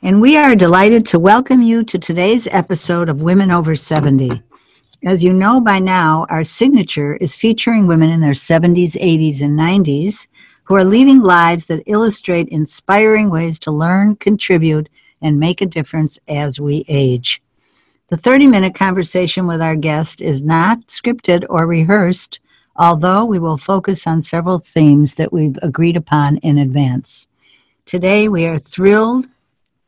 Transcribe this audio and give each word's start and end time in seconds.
And 0.00 0.20
we 0.20 0.36
are 0.36 0.54
delighted 0.54 1.04
to 1.06 1.18
welcome 1.18 1.60
you 1.60 1.82
to 1.82 1.98
today's 1.98 2.46
episode 2.52 3.08
of 3.08 3.20
Women 3.20 3.50
Over 3.50 3.74
70. 3.74 4.40
As 5.04 5.24
you 5.24 5.32
know 5.32 5.60
by 5.60 5.80
now, 5.80 6.24
our 6.30 6.44
signature 6.44 7.16
is 7.16 7.34
featuring 7.34 7.88
women 7.88 8.08
in 8.10 8.20
their 8.20 8.30
70s, 8.30 8.92
80s, 8.92 9.42
and 9.42 9.58
90s 9.58 10.28
who 10.62 10.76
are 10.76 10.84
leading 10.84 11.20
lives 11.20 11.66
that 11.66 11.82
illustrate 11.86 12.48
inspiring 12.50 13.28
ways 13.28 13.58
to 13.58 13.72
learn, 13.72 14.14
contribute, 14.14 14.88
and 15.20 15.40
make 15.40 15.60
a 15.60 15.66
difference 15.66 16.16
as 16.28 16.60
we 16.60 16.84
age. 16.86 17.42
The 18.06 18.16
30 18.16 18.46
minute 18.46 18.76
conversation 18.76 19.48
with 19.48 19.60
our 19.60 19.74
guest 19.74 20.20
is 20.20 20.40
not 20.40 20.86
scripted 20.86 21.44
or 21.50 21.66
rehearsed, 21.66 22.38
although 22.76 23.24
we 23.24 23.40
will 23.40 23.58
focus 23.58 24.06
on 24.06 24.22
several 24.22 24.60
themes 24.60 25.16
that 25.16 25.32
we've 25.32 25.58
agreed 25.60 25.96
upon 25.96 26.36
in 26.36 26.56
advance. 26.56 27.26
Today, 27.84 28.28
we 28.28 28.46
are 28.46 28.58
thrilled 28.58 29.26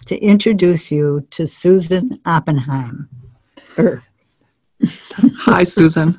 to 0.06 0.18
introduce 0.18 0.90
you 0.90 1.26
to 1.30 1.46
Susan 1.46 2.20
Oppenheim. 2.24 3.08
Hi, 5.40 5.62
Susan. 5.62 6.18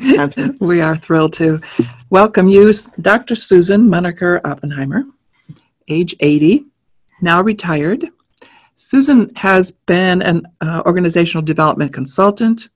we 0.60 0.80
are 0.80 0.96
thrilled 0.96 1.32
to 1.34 1.60
welcome 2.10 2.48
you, 2.48 2.72
Dr. 3.00 3.34
Susan 3.34 3.88
Munaker 3.88 4.40
Oppenheimer, 4.44 5.04
age 5.88 6.14
80, 6.20 6.64
now 7.20 7.42
retired. 7.42 8.08
Susan 8.76 9.28
has 9.34 9.72
been 9.72 10.22
an 10.22 10.46
uh, 10.60 10.82
organizational 10.86 11.42
development 11.42 11.92
consultant. 11.92 12.68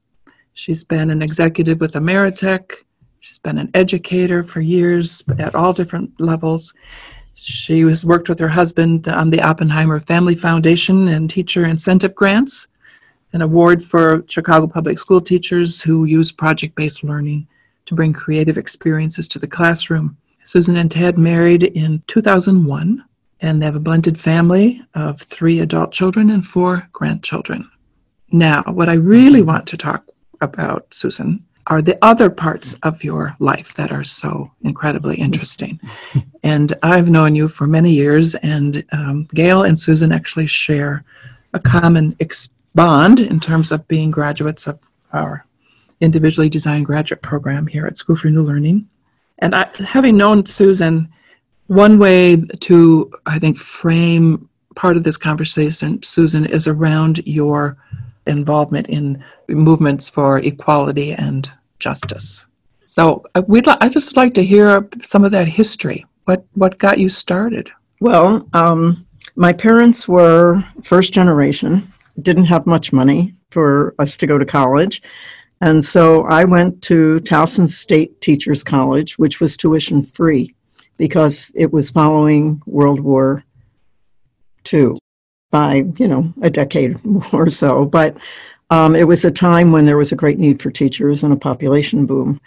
She's 0.54 0.82
been 0.82 1.10
an 1.10 1.22
executive 1.22 1.80
with 1.80 1.92
Ameritech. 1.92 2.72
She's 3.20 3.38
been 3.38 3.58
an 3.58 3.70
educator 3.74 4.42
for 4.42 4.60
years 4.60 5.22
at 5.38 5.54
all 5.54 5.72
different 5.72 6.18
levels. 6.20 6.74
She 7.42 7.80
has 7.80 8.04
worked 8.04 8.28
with 8.28 8.38
her 8.38 8.48
husband 8.48 9.08
on 9.08 9.30
the 9.30 9.40
Oppenheimer 9.40 9.98
Family 9.98 10.34
Foundation 10.34 11.08
and 11.08 11.28
teacher 11.28 11.64
incentive 11.64 12.14
grants, 12.14 12.68
an 13.32 13.40
award 13.40 13.82
for 13.82 14.24
Chicago 14.28 14.66
public 14.66 14.98
school 14.98 15.22
teachers 15.22 15.80
who 15.80 16.04
use 16.04 16.30
project 16.30 16.74
based 16.74 17.02
learning 17.02 17.46
to 17.86 17.94
bring 17.94 18.12
creative 18.12 18.58
experiences 18.58 19.26
to 19.28 19.38
the 19.38 19.46
classroom. 19.46 20.18
Susan 20.44 20.76
and 20.76 20.90
Ted 20.90 21.16
married 21.16 21.62
in 21.62 22.02
2001, 22.08 23.04
and 23.40 23.62
they 23.62 23.66
have 23.66 23.76
a 23.76 23.80
blended 23.80 24.20
family 24.20 24.82
of 24.94 25.22
three 25.22 25.60
adult 25.60 25.92
children 25.92 26.28
and 26.28 26.46
four 26.46 26.88
grandchildren. 26.92 27.70
Now, 28.30 28.62
what 28.64 28.90
I 28.90 28.94
really 28.94 29.40
mm-hmm. 29.40 29.48
want 29.48 29.66
to 29.68 29.78
talk 29.78 30.04
about, 30.42 30.92
Susan, 30.92 31.44
are 31.66 31.82
the 31.82 31.98
other 32.02 32.30
parts 32.30 32.74
of 32.82 33.04
your 33.04 33.36
life 33.38 33.74
that 33.74 33.92
are 33.92 34.04
so 34.04 34.50
incredibly 34.62 35.16
interesting. 35.16 35.80
and 36.42 36.72
I've 36.82 37.10
known 37.10 37.34
you 37.34 37.48
for 37.48 37.66
many 37.66 37.92
years, 37.92 38.34
and 38.36 38.84
um, 38.92 39.28
Gail 39.34 39.62
and 39.62 39.78
Susan 39.78 40.12
actually 40.12 40.46
share 40.46 41.04
a 41.52 41.58
common 41.60 42.16
ex- 42.20 42.50
bond 42.74 43.20
in 43.20 43.40
terms 43.40 43.72
of 43.72 43.86
being 43.88 44.10
graduates 44.10 44.66
of 44.66 44.78
our 45.12 45.44
individually 46.00 46.48
designed 46.48 46.86
graduate 46.86 47.22
program 47.22 47.66
here 47.66 47.86
at 47.86 47.96
School 47.96 48.16
for 48.16 48.28
New 48.30 48.42
Learning. 48.42 48.88
And 49.40 49.54
I, 49.54 49.68
having 49.78 50.16
known 50.16 50.46
Susan, 50.46 51.08
one 51.66 51.98
way 51.98 52.36
to, 52.36 53.12
I 53.26 53.38
think, 53.38 53.58
frame 53.58 54.48
part 54.76 54.96
of 54.96 55.04
this 55.04 55.16
conversation, 55.16 56.02
Susan, 56.02 56.46
is 56.46 56.66
around 56.66 57.18
your 57.26 57.76
involvement 58.26 58.88
in 58.88 59.22
movements 59.48 60.08
for 60.08 60.38
equality 60.38 61.12
and 61.12 61.50
justice. 61.78 62.46
So 62.84 63.24
uh, 63.34 63.42
we'd 63.46 63.66
li- 63.66 63.76
I 63.80 63.88
just 63.88 64.16
like 64.16 64.34
to 64.34 64.42
hear 64.44 64.88
some 65.02 65.24
of 65.24 65.30
that 65.32 65.48
history. 65.48 66.04
What 66.24 66.44
what 66.54 66.78
got 66.78 66.98
you 66.98 67.08
started? 67.08 67.70
Well, 68.00 68.46
um, 68.52 69.06
my 69.36 69.52
parents 69.52 70.08
were 70.08 70.64
first 70.82 71.12
generation, 71.12 71.92
didn't 72.22 72.46
have 72.46 72.66
much 72.66 72.92
money 72.92 73.34
for 73.50 73.94
us 73.98 74.16
to 74.18 74.26
go 74.26 74.38
to 74.38 74.44
college. 74.44 75.02
And 75.60 75.84
so 75.84 76.24
I 76.24 76.44
went 76.44 76.82
to 76.84 77.20
Towson 77.20 77.68
State 77.68 78.20
Teachers 78.20 78.64
College, 78.64 79.18
which 79.18 79.40
was 79.40 79.56
tuition 79.56 80.02
free 80.02 80.54
because 80.96 81.52
it 81.54 81.72
was 81.72 81.90
following 81.90 82.62
World 82.66 83.00
War 83.00 83.44
II 84.72 84.94
by, 85.50 85.84
you 85.96 86.08
know, 86.08 86.32
a 86.42 86.50
decade 86.50 86.98
or 87.32 87.50
so. 87.50 87.84
But 87.84 88.16
um, 88.70 88.94
it 88.94 89.06
was 89.06 89.24
a 89.24 89.30
time 89.30 89.72
when 89.72 89.84
there 89.84 89.96
was 89.96 90.12
a 90.12 90.16
great 90.16 90.38
need 90.38 90.62
for 90.62 90.70
teachers 90.70 91.24
and 91.24 91.32
a 91.32 91.36
population 91.36 92.06
boom. 92.06 92.40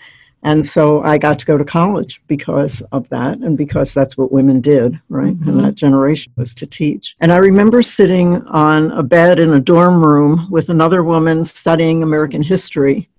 And 0.45 0.65
so 0.65 1.01
I 1.03 1.17
got 1.17 1.39
to 1.39 1.45
go 1.45 1.57
to 1.57 1.63
college 1.63 2.21
because 2.27 2.81
of 2.91 3.07
that 3.09 3.37
and 3.37 3.57
because 3.57 3.93
that's 3.93 4.17
what 4.17 4.31
women 4.31 4.59
did, 4.59 4.99
right? 5.07 5.33
Mm-hmm. 5.33 5.49
And 5.49 5.63
that 5.63 5.75
generation 5.75 6.33
was 6.35 6.53
to 6.55 6.65
teach. 6.65 7.15
And 7.21 7.31
I 7.31 7.37
remember 7.37 7.81
sitting 7.81 8.45
on 8.47 8.91
a 8.91 9.03
bed 9.03 9.39
in 9.39 9.53
a 9.53 9.61
dorm 9.61 10.03
room 10.03 10.49
with 10.51 10.67
another 10.67 11.01
woman 11.01 11.45
studying 11.45 12.03
American 12.03 12.43
history. 12.43 13.09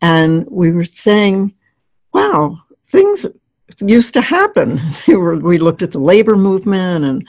And 0.00 0.46
we 0.48 0.70
were 0.70 0.84
saying, 0.84 1.54
wow, 2.12 2.62
things 2.84 3.26
used 3.80 4.14
to 4.14 4.20
happen. 4.20 4.80
we, 5.08 5.16
we 5.16 5.58
looked 5.58 5.82
at 5.82 5.90
the 5.90 5.98
labor 5.98 6.36
movement 6.36 7.04
and, 7.04 7.26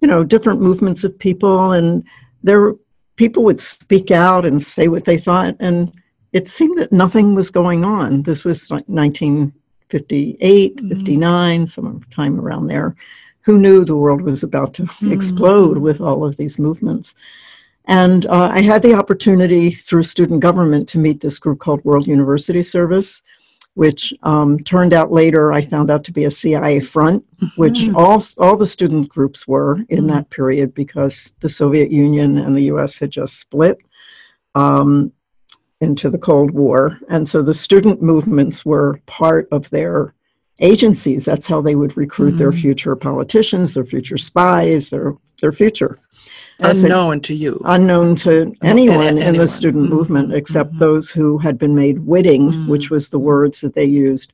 you 0.00 0.08
know, 0.08 0.24
different 0.24 0.60
movements 0.60 1.04
of 1.04 1.18
people. 1.18 1.72
And 1.72 2.04
there 2.42 2.72
people 3.16 3.44
would 3.44 3.60
speak 3.60 4.10
out 4.10 4.44
and 4.44 4.62
say 4.62 4.88
what 4.88 5.04
they 5.04 5.18
thought, 5.18 5.56
and 5.58 5.92
it 6.32 6.48
seemed 6.48 6.78
that 6.78 6.92
nothing 6.92 7.34
was 7.34 7.50
going 7.50 7.84
on. 7.84 8.22
This 8.22 8.44
was 8.44 8.70
like 8.70 8.84
1958, 8.88 10.76
mm-hmm. 10.76 10.88
59, 10.88 11.66
sometime 11.66 12.38
around 12.38 12.66
there. 12.66 12.94
Who 13.42 13.58
knew 13.58 13.84
the 13.84 13.96
world 13.96 14.22
was 14.22 14.42
about 14.42 14.74
to 14.74 14.82
mm-hmm. 14.82 15.12
explode 15.12 15.78
with 15.78 16.00
all 16.00 16.24
of 16.24 16.36
these 16.36 16.58
movements? 16.58 17.14
And 17.86 18.26
uh, 18.26 18.50
I 18.52 18.60
had 18.60 18.82
the 18.82 18.94
opportunity 18.94 19.70
through 19.70 20.02
student 20.02 20.40
government 20.40 20.88
to 20.90 20.98
meet 20.98 21.20
this 21.20 21.38
group 21.38 21.60
called 21.60 21.84
World 21.84 22.06
University 22.06 22.62
Service, 22.62 23.22
which 23.76 24.14
um, 24.22 24.58
turned 24.60 24.94
out 24.94 25.12
later 25.12 25.52
I 25.52 25.60
found 25.60 25.90
out 25.90 26.02
to 26.04 26.12
be 26.12 26.24
a 26.24 26.30
CIA 26.30 26.80
front, 26.80 27.22
mm-hmm. 27.36 27.60
which 27.60 27.90
all, 27.94 28.22
all 28.38 28.56
the 28.56 28.64
student 28.64 29.10
groups 29.10 29.46
were 29.46 29.76
in 29.90 29.98
mm-hmm. 29.98 30.06
that 30.08 30.30
period 30.30 30.72
because 30.72 31.34
the 31.40 31.50
Soviet 31.50 31.90
Union 31.90 32.38
and 32.38 32.56
the 32.56 32.64
US 32.72 32.98
had 32.98 33.10
just 33.10 33.38
split 33.38 33.76
um, 34.54 35.12
into 35.82 36.08
the 36.08 36.16
Cold 36.16 36.52
War. 36.52 36.98
And 37.10 37.28
so 37.28 37.42
the 37.42 37.52
student 37.52 38.00
movements 38.00 38.64
were 38.64 38.98
part 39.04 39.46
of 39.52 39.68
their 39.68 40.14
agencies. 40.62 41.26
That's 41.26 41.46
how 41.46 41.60
they 41.60 41.74
would 41.74 41.98
recruit 41.98 42.28
mm-hmm. 42.28 42.36
their 42.38 42.52
future 42.52 42.96
politicians, 42.96 43.74
their 43.74 43.84
future 43.84 44.16
spies, 44.16 44.88
their, 44.88 45.12
their 45.42 45.52
future 45.52 45.98
unknown 46.60 47.20
to 47.20 47.34
you 47.34 47.60
unknown 47.66 48.14
to 48.16 48.54
anyone, 48.62 49.06
anyone. 49.06 49.18
in 49.18 49.36
the 49.36 49.46
student 49.46 49.84
mm-hmm. 49.84 49.94
movement 49.94 50.32
except 50.32 50.70
mm-hmm. 50.70 50.78
those 50.78 51.10
who 51.10 51.38
had 51.38 51.58
been 51.58 51.74
made 51.74 51.98
witting 52.00 52.50
mm-hmm. 52.50 52.70
which 52.70 52.90
was 52.90 53.10
the 53.10 53.18
words 53.18 53.60
that 53.60 53.74
they 53.74 53.84
used 53.84 54.32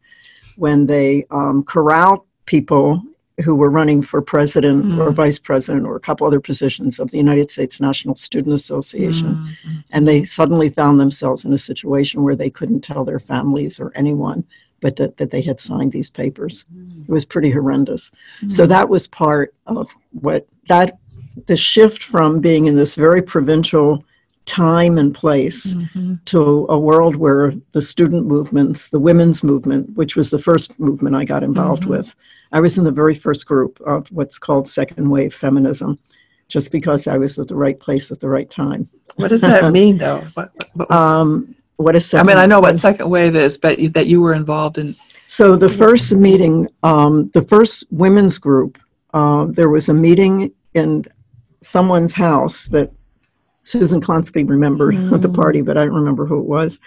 when 0.56 0.86
they 0.86 1.24
um, 1.30 1.64
corralled 1.64 2.24
people 2.46 3.02
who 3.44 3.54
were 3.54 3.70
running 3.70 4.02
for 4.02 4.20
president 4.20 4.98
or 5.00 5.10
vice 5.10 5.38
president 5.38 5.86
or 5.86 5.96
a 5.96 6.00
couple 6.00 6.26
other 6.26 6.40
positions 6.40 6.98
of 6.98 7.10
the 7.10 7.16
United 7.16 7.50
States 7.50 7.80
National 7.80 8.14
Student 8.14 8.54
Association. 8.54 9.48
And 9.90 10.06
they 10.06 10.24
suddenly 10.24 10.68
found 10.68 11.00
themselves 11.00 11.44
in 11.44 11.52
a 11.52 11.58
situation 11.58 12.22
where 12.22 12.36
they 12.36 12.50
couldn't 12.50 12.82
tell 12.82 13.04
their 13.04 13.18
families 13.18 13.80
or 13.80 13.90
anyone 13.94 14.44
but 14.82 14.96
that, 14.96 15.16
that 15.16 15.30
they 15.30 15.40
had 15.40 15.60
signed 15.60 15.92
these 15.92 16.10
papers. 16.10 16.66
It 16.98 17.08
was 17.08 17.24
pretty 17.24 17.52
horrendous. 17.52 18.10
So 18.48 18.66
that 18.66 18.88
was 18.88 19.06
part 19.06 19.54
of 19.66 19.94
what 20.10 20.46
that 20.68 20.98
the 21.46 21.56
shift 21.56 22.02
from 22.02 22.40
being 22.40 22.66
in 22.66 22.76
this 22.76 22.94
very 22.94 23.22
provincial 23.22 24.04
time 24.44 24.98
and 24.98 25.14
place 25.14 25.74
mm-hmm. 25.74 26.14
to 26.24 26.66
a 26.68 26.78
world 26.78 27.16
where 27.16 27.54
the 27.72 27.82
student 27.82 28.26
movements, 28.26 28.88
the 28.88 28.98
women's 28.98 29.42
movement, 29.42 29.94
which 29.96 30.16
was 30.16 30.30
the 30.30 30.38
first 30.38 30.78
movement 30.80 31.14
I 31.14 31.24
got 31.24 31.42
involved 31.42 31.82
mm-hmm. 31.84 31.92
with, 31.92 32.14
I 32.52 32.60
was 32.60 32.76
in 32.76 32.84
the 32.84 32.90
very 32.90 33.14
first 33.14 33.46
group 33.46 33.80
of 33.82 34.10
what's 34.10 34.38
called 34.38 34.68
second 34.68 35.08
wave 35.08 35.34
feminism, 35.34 35.98
just 36.48 36.70
because 36.70 37.06
I 37.06 37.16
was 37.16 37.38
at 37.38 37.48
the 37.48 37.56
right 37.56 37.78
place 37.78 38.10
at 38.10 38.20
the 38.20 38.28
right 38.28 38.50
time. 38.50 38.88
What 39.16 39.28
does 39.28 39.40
that 39.42 39.72
mean, 39.72 39.98
though? 39.98 40.24
What, 40.34 40.52
what, 40.74 40.90
um, 40.90 41.54
what 41.76 41.96
is 41.96 42.12
I 42.12 42.22
mean, 42.22 42.36
I 42.36 42.46
know 42.46 42.60
what 42.60 42.78
second 42.78 43.08
wave 43.08 43.36
is, 43.36 43.56
but 43.56 43.78
you, 43.78 43.88
that 43.90 44.06
you 44.06 44.20
were 44.20 44.34
involved 44.34 44.78
in. 44.78 44.94
So 45.28 45.56
the 45.56 45.68
first 45.68 46.12
meeting, 46.14 46.68
um, 46.82 47.28
the 47.28 47.42
first 47.42 47.84
women's 47.90 48.38
group, 48.38 48.78
uh, 49.14 49.46
there 49.48 49.70
was 49.70 49.88
a 49.88 49.94
meeting 49.94 50.52
in 50.74 51.04
someone's 51.62 52.12
house 52.12 52.66
that 52.68 52.92
Susan 53.62 54.00
Klonsky 54.00 54.48
remembered 54.48 54.94
mm. 54.94 55.20
the 55.22 55.28
party, 55.28 55.62
but 55.62 55.78
I 55.78 55.84
don't 55.84 55.94
remember 55.94 56.26
who 56.26 56.40
it 56.40 56.46
was. 56.46 56.80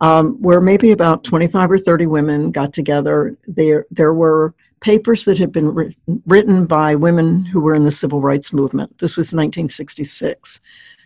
Um, 0.00 0.40
where 0.42 0.60
maybe 0.60 0.90
about 0.90 1.22
25 1.24 1.70
or 1.70 1.78
30 1.78 2.06
women 2.06 2.50
got 2.50 2.72
together. 2.72 3.36
There, 3.46 3.86
there 3.90 4.12
were 4.12 4.54
papers 4.80 5.24
that 5.24 5.38
had 5.38 5.52
been 5.52 5.72
ri- 5.72 5.96
written 6.26 6.66
by 6.66 6.94
women 6.94 7.44
who 7.44 7.60
were 7.60 7.74
in 7.74 7.84
the 7.84 7.90
civil 7.90 8.20
rights 8.20 8.52
movement. 8.52 8.98
This 8.98 9.16
was 9.16 9.26
1966. 9.28 10.60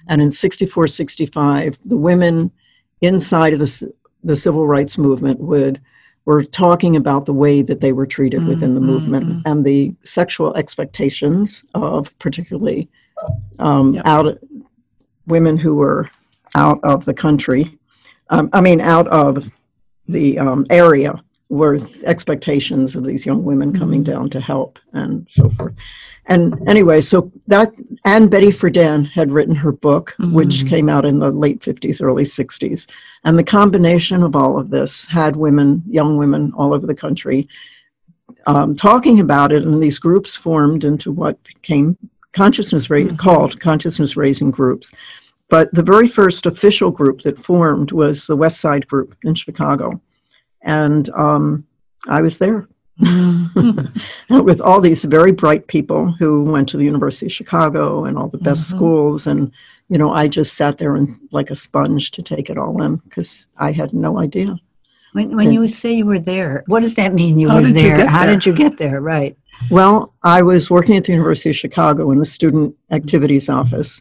And 0.08 0.22
in 0.22 0.30
64, 0.30 0.86
65, 0.86 1.78
the 1.84 1.96
women 1.96 2.50
inside 3.02 3.52
of 3.52 3.60
the, 3.60 3.92
the 4.24 4.36
civil 4.36 4.66
rights 4.66 4.96
movement 4.96 5.40
would 5.40 5.80
were 6.24 6.42
talking 6.42 6.94
about 6.94 7.24
the 7.24 7.32
way 7.32 7.62
that 7.62 7.80
they 7.80 7.92
were 7.92 8.04
treated 8.04 8.40
mm-hmm. 8.40 8.50
within 8.50 8.74
the 8.74 8.80
movement 8.80 9.26
mm-hmm. 9.26 9.40
and 9.46 9.64
the 9.64 9.94
sexual 10.04 10.54
expectations 10.56 11.64
of 11.74 12.16
particularly 12.18 12.86
um, 13.58 13.94
yep. 13.94 14.06
out 14.06 14.38
women 15.26 15.56
who 15.56 15.74
were 15.74 16.10
out 16.54 16.80
of 16.82 17.04
the 17.04 17.14
country. 17.14 17.78
Um, 18.30 18.50
I 18.52 18.60
mean, 18.60 18.80
out 18.80 19.08
of 19.08 19.50
the 20.06 20.38
um, 20.38 20.66
area 20.70 21.22
were 21.50 21.78
expectations 22.04 22.94
of 22.94 23.04
these 23.04 23.24
young 23.24 23.44
women 23.44 23.76
coming 23.76 24.04
mm-hmm. 24.04 24.12
down 24.12 24.30
to 24.30 24.40
help 24.40 24.78
and 24.92 25.28
so 25.28 25.48
forth. 25.48 25.74
And 26.26 26.68
anyway, 26.68 27.00
so 27.00 27.32
that 27.46 27.72
and 28.04 28.30
Betty 28.30 28.48
Friedan 28.48 29.08
had 29.08 29.30
written 29.30 29.54
her 29.54 29.72
book, 29.72 30.14
mm-hmm. 30.18 30.34
which 30.34 30.66
came 30.66 30.90
out 30.90 31.06
in 31.06 31.18
the 31.18 31.30
late 31.30 31.60
50s, 31.60 32.02
early 32.02 32.24
60s. 32.24 32.90
And 33.24 33.38
the 33.38 33.44
combination 33.44 34.22
of 34.22 34.36
all 34.36 34.58
of 34.58 34.68
this 34.68 35.06
had 35.06 35.36
women, 35.36 35.82
young 35.88 36.18
women 36.18 36.52
all 36.54 36.74
over 36.74 36.86
the 36.86 36.94
country, 36.94 37.48
um, 38.46 38.76
talking 38.76 39.20
about 39.20 39.52
it, 39.52 39.62
and 39.62 39.82
these 39.82 39.98
groups 39.98 40.36
formed 40.36 40.84
into 40.84 41.10
what 41.10 41.42
became 41.44 41.96
consciousness 42.32 42.90
ra- 42.90 43.00
mm-hmm. 43.00 43.16
called 43.16 43.58
consciousness 43.60 44.16
raising 44.16 44.50
groups. 44.50 44.92
But 45.48 45.72
the 45.72 45.82
very 45.82 46.06
first 46.06 46.46
official 46.46 46.90
group 46.90 47.22
that 47.22 47.38
formed 47.38 47.92
was 47.92 48.26
the 48.26 48.36
West 48.36 48.60
Side 48.60 48.86
Group 48.86 49.16
in 49.22 49.34
Chicago. 49.34 50.00
And 50.62 51.08
um, 51.10 51.66
I 52.08 52.20
was 52.20 52.38
there. 52.38 52.68
with 54.28 54.60
all 54.60 54.80
these 54.80 55.04
very 55.04 55.30
bright 55.30 55.68
people 55.68 56.10
who 56.18 56.42
went 56.42 56.68
to 56.68 56.76
the 56.76 56.84
University 56.84 57.26
of 57.26 57.32
Chicago 57.32 58.04
and 58.04 58.18
all 58.18 58.28
the 58.28 58.38
best 58.38 58.66
mm-hmm. 58.66 58.76
schools. 58.76 59.26
And, 59.28 59.52
you 59.88 59.98
know, 59.98 60.12
I 60.12 60.26
just 60.26 60.54
sat 60.54 60.78
there 60.78 60.96
and 60.96 61.16
like 61.30 61.48
a 61.50 61.54
sponge 61.54 62.10
to 62.12 62.22
take 62.24 62.50
it 62.50 62.58
all 62.58 62.82
in 62.82 62.96
because 62.96 63.46
I 63.56 63.70
had 63.70 63.92
no 63.92 64.18
idea. 64.18 64.58
When, 65.12 65.36
when 65.36 65.52
you 65.52 65.68
say 65.68 65.92
you 65.92 66.06
were 66.06 66.18
there, 66.18 66.64
what 66.66 66.80
does 66.80 66.96
that 66.96 67.14
mean 67.14 67.38
you 67.38 67.48
were 67.48 67.62
there? 67.62 68.00
You 68.00 68.06
How 68.06 68.26
did 68.26 68.44
you 68.44 68.52
get 68.52 68.78
there? 68.78 69.00
Right. 69.00 69.38
Well, 69.70 70.14
I 70.22 70.42
was 70.42 70.70
working 70.70 70.96
at 70.96 71.04
the 71.04 71.12
University 71.12 71.50
of 71.50 71.56
Chicago 71.56 72.10
in 72.10 72.18
the 72.18 72.24
student 72.24 72.74
activities 72.90 73.48
office. 73.48 74.00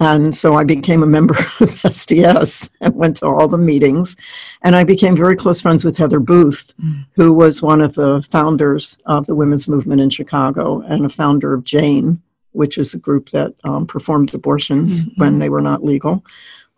And 0.00 0.34
so 0.34 0.54
I 0.54 0.64
became 0.64 1.02
a 1.02 1.06
member 1.06 1.34
of 1.60 1.70
SDS 1.82 2.70
and 2.80 2.94
went 2.94 3.18
to 3.18 3.26
all 3.26 3.46
the 3.46 3.58
meetings. 3.58 4.16
And 4.62 4.74
I 4.74 4.84
became 4.84 5.16
very 5.16 5.36
close 5.36 5.60
friends 5.60 5.84
with 5.84 5.96
Heather 5.96 6.20
Booth, 6.20 6.72
who 7.14 7.32
was 7.32 7.62
one 7.62 7.80
of 7.80 7.94
the 7.94 8.26
founders 8.30 8.98
of 9.06 9.26
the 9.26 9.34
women's 9.34 9.68
movement 9.68 10.00
in 10.00 10.10
Chicago 10.10 10.80
and 10.80 11.04
a 11.04 11.10
founder 11.10 11.52
of 11.52 11.64
Jane, 11.64 12.20
which 12.52 12.78
is 12.78 12.94
a 12.94 12.98
group 12.98 13.30
that 13.30 13.54
um, 13.64 13.86
performed 13.86 14.34
abortions 14.34 15.02
mm-hmm. 15.02 15.20
when 15.20 15.38
they 15.38 15.50
were 15.50 15.60
not 15.60 15.84
legal. 15.84 16.24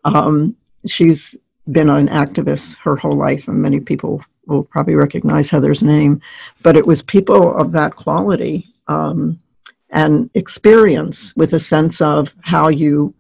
Um, 0.04 0.56
she's 0.86 1.36
been 1.70 1.88
an 1.88 2.08
activist 2.08 2.76
her 2.78 2.96
whole 2.96 3.12
life, 3.12 3.48
and 3.48 3.62
many 3.62 3.80
people 3.80 4.22
will 4.46 4.64
probably 4.64 4.94
recognize 4.94 5.50
Heather's 5.50 5.82
name. 5.82 6.20
But 6.62 6.76
it 6.76 6.86
was 6.86 7.02
people 7.02 7.56
of 7.56 7.72
that 7.72 7.94
quality. 7.94 8.68
Um, 8.86 9.40
and 9.94 10.28
experience 10.34 11.34
with 11.36 11.52
a 11.52 11.58
sense 11.58 12.00
of 12.02 12.34
how 12.42 12.68
you 12.68 13.14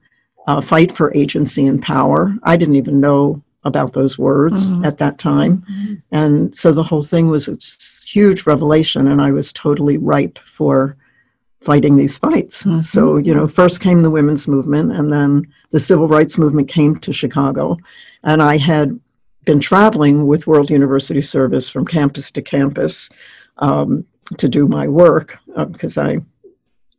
uh, 0.46 0.60
fight 0.60 0.92
for 0.92 1.14
agency 1.14 1.66
and 1.66 1.80
power. 1.82 2.34
I 2.42 2.56
didn't 2.56 2.76
even 2.76 3.00
know 3.00 3.42
about 3.62 3.94
those 3.94 4.18
words 4.18 4.70
mm-hmm. 4.70 4.84
at 4.84 4.98
that 4.98 5.18
time. 5.18 5.64
Mm-hmm. 5.70 5.94
And 6.10 6.54
so 6.54 6.72
the 6.72 6.82
whole 6.82 7.00
thing 7.00 7.28
was 7.28 7.48
a 7.48 7.56
huge 8.06 8.46
revelation, 8.46 9.08
and 9.08 9.22
I 9.22 9.30
was 9.30 9.52
totally 9.52 9.96
ripe 9.96 10.38
for 10.40 10.96
fighting 11.62 11.96
these 11.96 12.18
fights. 12.18 12.64
Mm-hmm. 12.64 12.80
So, 12.80 13.16
you 13.16 13.34
know, 13.34 13.46
first 13.46 13.80
came 13.80 14.02
the 14.02 14.10
women's 14.10 14.46
movement, 14.46 14.92
and 14.92 15.10
then 15.10 15.46
the 15.70 15.80
civil 15.80 16.08
rights 16.08 16.36
movement 16.36 16.68
came 16.68 16.96
to 16.98 17.12
Chicago. 17.12 17.78
And 18.24 18.42
I 18.42 18.58
had 18.58 18.98
been 19.44 19.60
traveling 19.60 20.26
with 20.26 20.46
World 20.46 20.70
University 20.70 21.20
Service 21.20 21.70
from 21.70 21.86
campus 21.86 22.30
to 22.32 22.42
campus 22.42 23.10
um, 23.58 24.04
to 24.38 24.48
do 24.48 24.66
my 24.66 24.88
work 24.88 25.38
because 25.72 25.98
uh, 25.98 26.02
I 26.02 26.18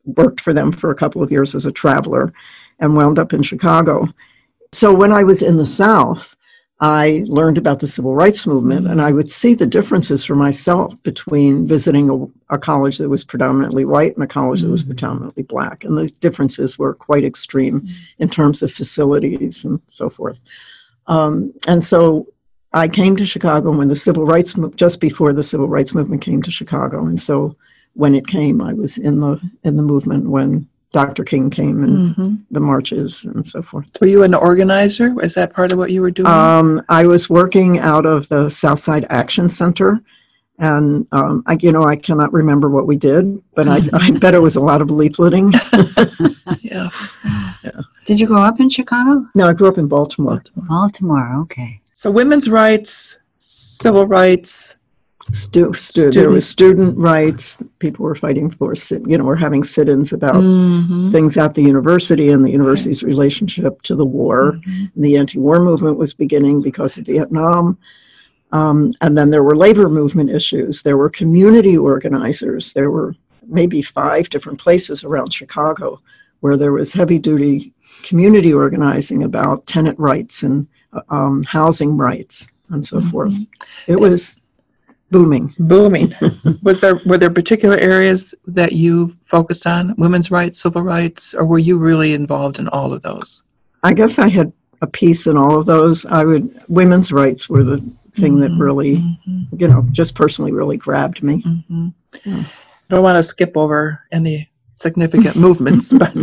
worked 0.05 0.41
for 0.41 0.53
them 0.53 0.71
for 0.71 0.91
a 0.91 0.95
couple 0.95 1.23
of 1.23 1.31
years 1.31 1.55
as 1.55 1.65
a 1.65 1.71
traveler 1.71 2.33
and 2.79 2.95
wound 2.95 3.19
up 3.19 3.33
in 3.33 3.41
Chicago. 3.41 4.07
So 4.71 4.93
when 4.93 5.11
I 5.11 5.23
was 5.23 5.41
in 5.41 5.57
the 5.57 5.65
South, 5.65 6.35
I 6.81 7.23
learned 7.27 7.57
about 7.57 7.79
the 7.79 7.87
civil 7.87 8.15
rights 8.15 8.45
movement, 8.45 8.87
and 8.87 9.01
I 9.01 9.13
would 9.13 9.31
see 9.31 9.53
the 9.53 9.65
differences 9.65 10.25
for 10.25 10.35
myself 10.35 11.01
between 11.03 11.65
visiting 11.65 12.09
a, 12.09 12.53
a 12.53 12.57
college 12.57 12.97
that 12.97 13.07
was 13.07 13.23
predominantly 13.23 13.85
white 13.85 14.13
and 14.15 14.23
a 14.23 14.27
college 14.27 14.61
that 14.61 14.69
was 14.69 14.81
mm-hmm. 14.81 14.91
predominantly 14.91 15.43
black. 15.43 15.85
And 15.85 15.97
the 15.97 16.09
differences 16.19 16.77
were 16.77 16.93
quite 16.93 17.23
extreme 17.23 17.87
in 18.19 18.29
terms 18.29 18.61
of 18.61 18.71
facilities 18.71 19.63
and 19.63 19.79
so 19.87 20.09
forth. 20.09 20.43
Um, 21.07 21.53
and 21.65 21.81
so 21.81 22.27
I 22.75 22.87
came 22.87 23.15
to 23.15 23.25
Chicago 23.25 23.71
when 23.71 23.87
the 23.87 23.95
civil 23.95 24.25
rights, 24.25 24.53
just 24.75 25.01
before 25.01 25.33
the 25.33 25.41
civil 25.41 25.67
rights 25.67 25.95
movement 25.95 26.21
came 26.21 26.41
to 26.43 26.51
Chicago. 26.51 27.05
And 27.05 27.19
so 27.19 27.55
when 27.95 28.13
it 28.13 28.27
came. 28.27 28.61
I 28.61 28.73
was 28.73 28.97
in 28.97 29.19
the 29.19 29.39
in 29.63 29.75
the 29.75 29.83
movement 29.83 30.29
when 30.29 30.67
Dr. 30.91 31.23
King 31.23 31.49
came 31.49 31.83
and 31.83 32.15
mm-hmm. 32.15 32.35
the 32.51 32.59
marches 32.59 33.25
and 33.25 33.45
so 33.45 33.61
forth. 33.61 33.89
Were 33.99 34.07
you 34.07 34.23
an 34.23 34.33
organizer? 34.33 35.13
Was 35.13 35.33
that 35.33 35.53
part 35.53 35.71
of 35.71 35.77
what 35.77 35.91
you 35.91 36.01
were 36.01 36.11
doing? 36.11 36.27
Um, 36.27 36.83
I 36.87 37.05
was 37.05 37.29
working 37.29 37.79
out 37.79 38.05
of 38.05 38.29
the 38.29 38.49
Southside 38.49 39.05
Action 39.09 39.49
Center, 39.49 39.99
and 40.59 41.05
um, 41.11 41.43
I, 41.47 41.57
you 41.59 41.71
know, 41.71 41.83
I 41.83 41.97
cannot 41.97 42.31
remember 42.31 42.69
what 42.69 42.87
we 42.87 42.95
did, 42.95 43.41
but 43.55 43.67
I, 43.67 43.81
I 43.91 44.11
bet 44.19 44.35
it 44.35 44.39
was 44.39 44.55
a 44.55 44.61
lot 44.61 44.81
of 44.81 44.89
leafleting. 44.89 45.51
yeah. 46.61 46.89
yeah. 47.63 47.81
Did 48.05 48.19
you 48.19 48.27
grow 48.27 48.43
up 48.43 48.59
in 48.59 48.69
Chicago? 48.69 49.27
No, 49.35 49.47
I 49.47 49.53
grew 49.53 49.67
up 49.67 49.77
in 49.77 49.87
Baltimore. 49.87 50.43
Baltimore, 50.55 51.35
okay. 51.41 51.81
So 51.95 52.11
women's 52.11 52.49
rights, 52.49 53.19
civil 53.37 54.05
rights, 54.05 54.75
Stu, 55.31 55.73
stu, 55.73 56.11
there 56.11 56.29
was 56.29 56.47
student 56.47 56.95
rights. 56.97 57.63
People 57.79 58.05
were 58.05 58.15
fighting 58.15 58.51
for, 58.51 58.73
you 59.07 59.17
know, 59.17 59.23
we're 59.23 59.35
having 59.35 59.63
sit-ins 59.63 60.13
about 60.13 60.35
mm-hmm. 60.35 61.09
things 61.09 61.35
at 61.37 61.55
the 61.55 61.63
university 61.63 62.29
and 62.29 62.45
the 62.45 62.51
university's 62.51 63.01
right. 63.01 63.09
relationship 63.09 63.81
to 63.83 63.95
the 63.95 64.05
war. 64.05 64.51
Mm-hmm. 64.67 65.01
The 65.01 65.17
anti-war 65.17 65.61
movement 65.61 65.97
was 65.97 66.13
beginning 66.13 66.61
because 66.61 66.97
of 66.97 67.05
Vietnam. 67.05 67.77
Um, 68.51 68.91
and 69.01 69.17
then 69.17 69.31
there 69.31 69.43
were 69.43 69.55
labor 69.55 69.89
movement 69.89 70.29
issues. 70.29 70.83
There 70.83 70.97
were 70.97 71.09
community 71.09 71.75
organizers. 71.75 72.73
There 72.73 72.91
were 72.91 73.15
maybe 73.47 73.81
five 73.81 74.29
different 74.29 74.59
places 74.59 75.03
around 75.03 75.33
Chicago 75.33 76.01
where 76.41 76.57
there 76.57 76.73
was 76.73 76.93
heavy-duty 76.93 77.73
community 78.03 78.53
organizing 78.53 79.23
about 79.23 79.65
tenant 79.65 79.97
rights 79.97 80.43
and 80.43 80.67
um, 81.09 81.43
housing 81.43 81.97
rights 81.97 82.47
and 82.69 82.85
so 82.85 82.97
mm-hmm. 82.97 83.09
forth. 83.09 83.33
It 83.87 83.99
was 83.99 84.39
booming. 85.11 85.53
Booming. 85.59 86.13
was 86.63 86.81
there 86.81 86.99
were 87.05 87.17
there 87.17 87.29
particular 87.29 87.77
areas 87.77 88.33
that 88.47 88.73
you 88.73 89.15
focused 89.25 89.67
on, 89.67 89.95
women's 89.97 90.31
rights, 90.31 90.61
civil 90.61 90.81
rights, 90.81 91.33
or 91.33 91.45
were 91.45 91.59
you 91.59 91.77
really 91.77 92.13
involved 92.13 92.59
in 92.59 92.67
all 92.69 92.93
of 92.93 93.01
those? 93.01 93.43
I 93.83 93.93
guess 93.93 94.19
I 94.19 94.27
had 94.27 94.51
a 94.81 94.87
piece 94.87 95.27
in 95.27 95.37
all 95.37 95.57
of 95.57 95.65
those. 95.65 96.05
I 96.05 96.23
would 96.23 96.61
women's 96.67 97.11
rights 97.11 97.49
were 97.49 97.63
the 97.63 97.77
thing 98.15 98.39
that 98.39 98.51
mm-hmm. 98.51 98.61
really, 98.61 98.97
mm-hmm. 98.97 99.43
you 99.57 99.67
know, 99.67 99.85
just 99.91 100.15
personally 100.15 100.51
really 100.51 100.77
grabbed 100.77 101.21
me. 101.21 101.41
Mm-hmm. 101.43 101.87
Yeah. 102.23 102.43
I 102.43 102.93
don't 102.93 103.03
want 103.03 103.17
to 103.17 103.23
skip 103.23 103.57
over 103.57 104.01
any 104.11 104.49
significant 104.71 105.35
movements, 105.35 105.91
but 105.97 106.15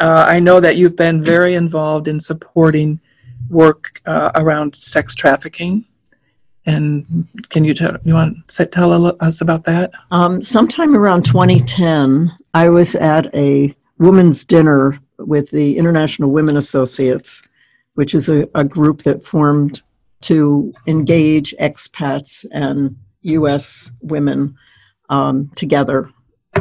uh, 0.00 0.24
I 0.26 0.38
know 0.40 0.60
that 0.60 0.76
you've 0.76 0.96
been 0.96 1.22
very 1.22 1.54
involved 1.54 2.08
in 2.08 2.20
supporting 2.20 3.00
work 3.48 4.00
uh, 4.06 4.30
around 4.34 4.74
sex 4.74 5.14
trafficking 5.14 5.84
and 6.66 7.26
can 7.50 7.64
you 7.64 7.74
tell 7.74 7.96
you 8.04 8.14
want 8.14 8.48
to 8.48 8.66
tell 8.66 9.16
us 9.20 9.40
about 9.40 9.64
that? 9.64 9.90
Um, 10.10 10.42
sometime 10.42 10.96
around 10.96 11.24
2010, 11.24 12.32
I 12.54 12.68
was 12.68 12.94
at 12.94 13.34
a 13.34 13.74
women's 13.98 14.44
dinner 14.44 14.98
with 15.18 15.50
the 15.50 15.76
International 15.76 16.30
Women 16.30 16.56
Associates, 16.56 17.42
which 17.94 18.14
is 18.14 18.28
a, 18.28 18.48
a 18.54 18.64
group 18.64 19.02
that 19.02 19.22
formed 19.22 19.82
to 20.22 20.72
engage 20.86 21.54
expats 21.60 22.46
and 22.52 22.96
U.S. 23.22 23.92
women 24.00 24.56
um, 25.10 25.50
together. 25.54 26.10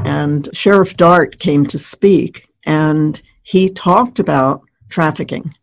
And 0.04 0.50
Sheriff 0.54 0.98
Dart 0.98 1.40
came 1.40 1.66
to 1.68 1.80
speak, 1.80 2.48
and 2.66 3.22
he 3.44 3.70
talked 3.70 4.20
about 4.20 4.64
trafficking 4.90 5.54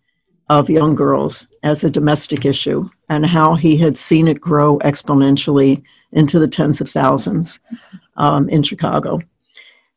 of 0.50 0.68
young 0.68 0.96
girls 0.96 1.46
as 1.62 1.84
a 1.84 1.90
domestic 1.90 2.44
issue 2.44 2.90
and 3.08 3.24
how 3.24 3.54
he 3.54 3.76
had 3.76 3.96
seen 3.96 4.26
it 4.26 4.40
grow 4.40 4.80
exponentially 4.80 5.80
into 6.10 6.40
the 6.40 6.48
tens 6.48 6.80
of 6.80 6.90
thousands 6.90 7.60
um, 8.16 8.48
in 8.48 8.60
Chicago. 8.62 9.20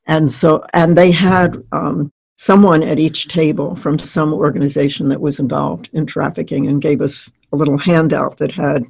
And 0.06 0.32
so, 0.32 0.64
and 0.74 0.96
they 0.96 1.10
had 1.10 1.58
um, 1.72 2.12
someone 2.36 2.84
at 2.84 3.00
each 3.00 3.30
table 3.30 3.76
from 3.76 3.98
some 3.98 4.32
organization 4.32 5.10
that 5.10 5.22
was 5.22 5.40
involved 5.40 5.90
in 5.92 6.06
trafficking 6.06 6.68
and 6.68 6.84
gave 6.84 7.02
us 7.02 7.32
a 7.52 7.56
little 7.56 7.80
handout 7.80 8.38
that 8.38 8.52
had 8.52 8.84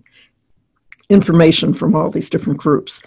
information 1.09 1.73
from 1.73 1.95
all 1.95 2.11
these 2.11 2.29
different 2.29 2.59
groups. 2.59 3.01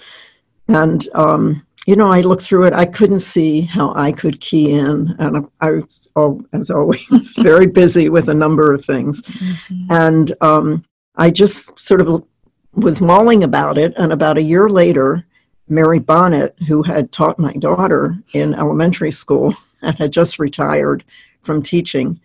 And, 0.68 1.06
um, 1.14 1.65
you 1.86 1.94
know, 1.94 2.10
I 2.10 2.20
looked 2.20 2.42
through 2.42 2.66
it. 2.66 2.72
I 2.72 2.84
couldn't 2.84 3.20
see 3.20 3.60
how 3.60 3.94
I 3.94 4.10
could 4.10 4.40
key 4.40 4.72
in. 4.72 5.14
And 5.20 5.48
I 5.60 5.70
was, 5.70 6.08
oh, 6.16 6.44
as 6.52 6.68
always, 6.68 7.34
very 7.38 7.66
busy 7.66 8.08
with 8.08 8.28
a 8.28 8.34
number 8.34 8.74
of 8.74 8.84
things. 8.84 9.22
Mm-hmm. 9.22 9.92
And 9.92 10.32
um, 10.40 10.84
I 11.14 11.30
just 11.30 11.78
sort 11.78 12.00
of 12.00 12.24
was 12.72 13.00
mulling 13.00 13.44
about 13.44 13.78
it. 13.78 13.94
And 13.96 14.12
about 14.12 14.36
a 14.36 14.42
year 14.42 14.68
later, 14.68 15.24
Mary 15.68 16.00
Bonnett, 16.00 16.60
who 16.66 16.82
had 16.82 17.12
taught 17.12 17.38
my 17.38 17.52
daughter 17.52 18.18
in 18.32 18.54
elementary 18.54 19.12
school 19.12 19.54
and 19.82 19.96
had 19.96 20.12
just 20.12 20.40
retired 20.40 21.04
from 21.42 21.62
teaching, 21.62 22.20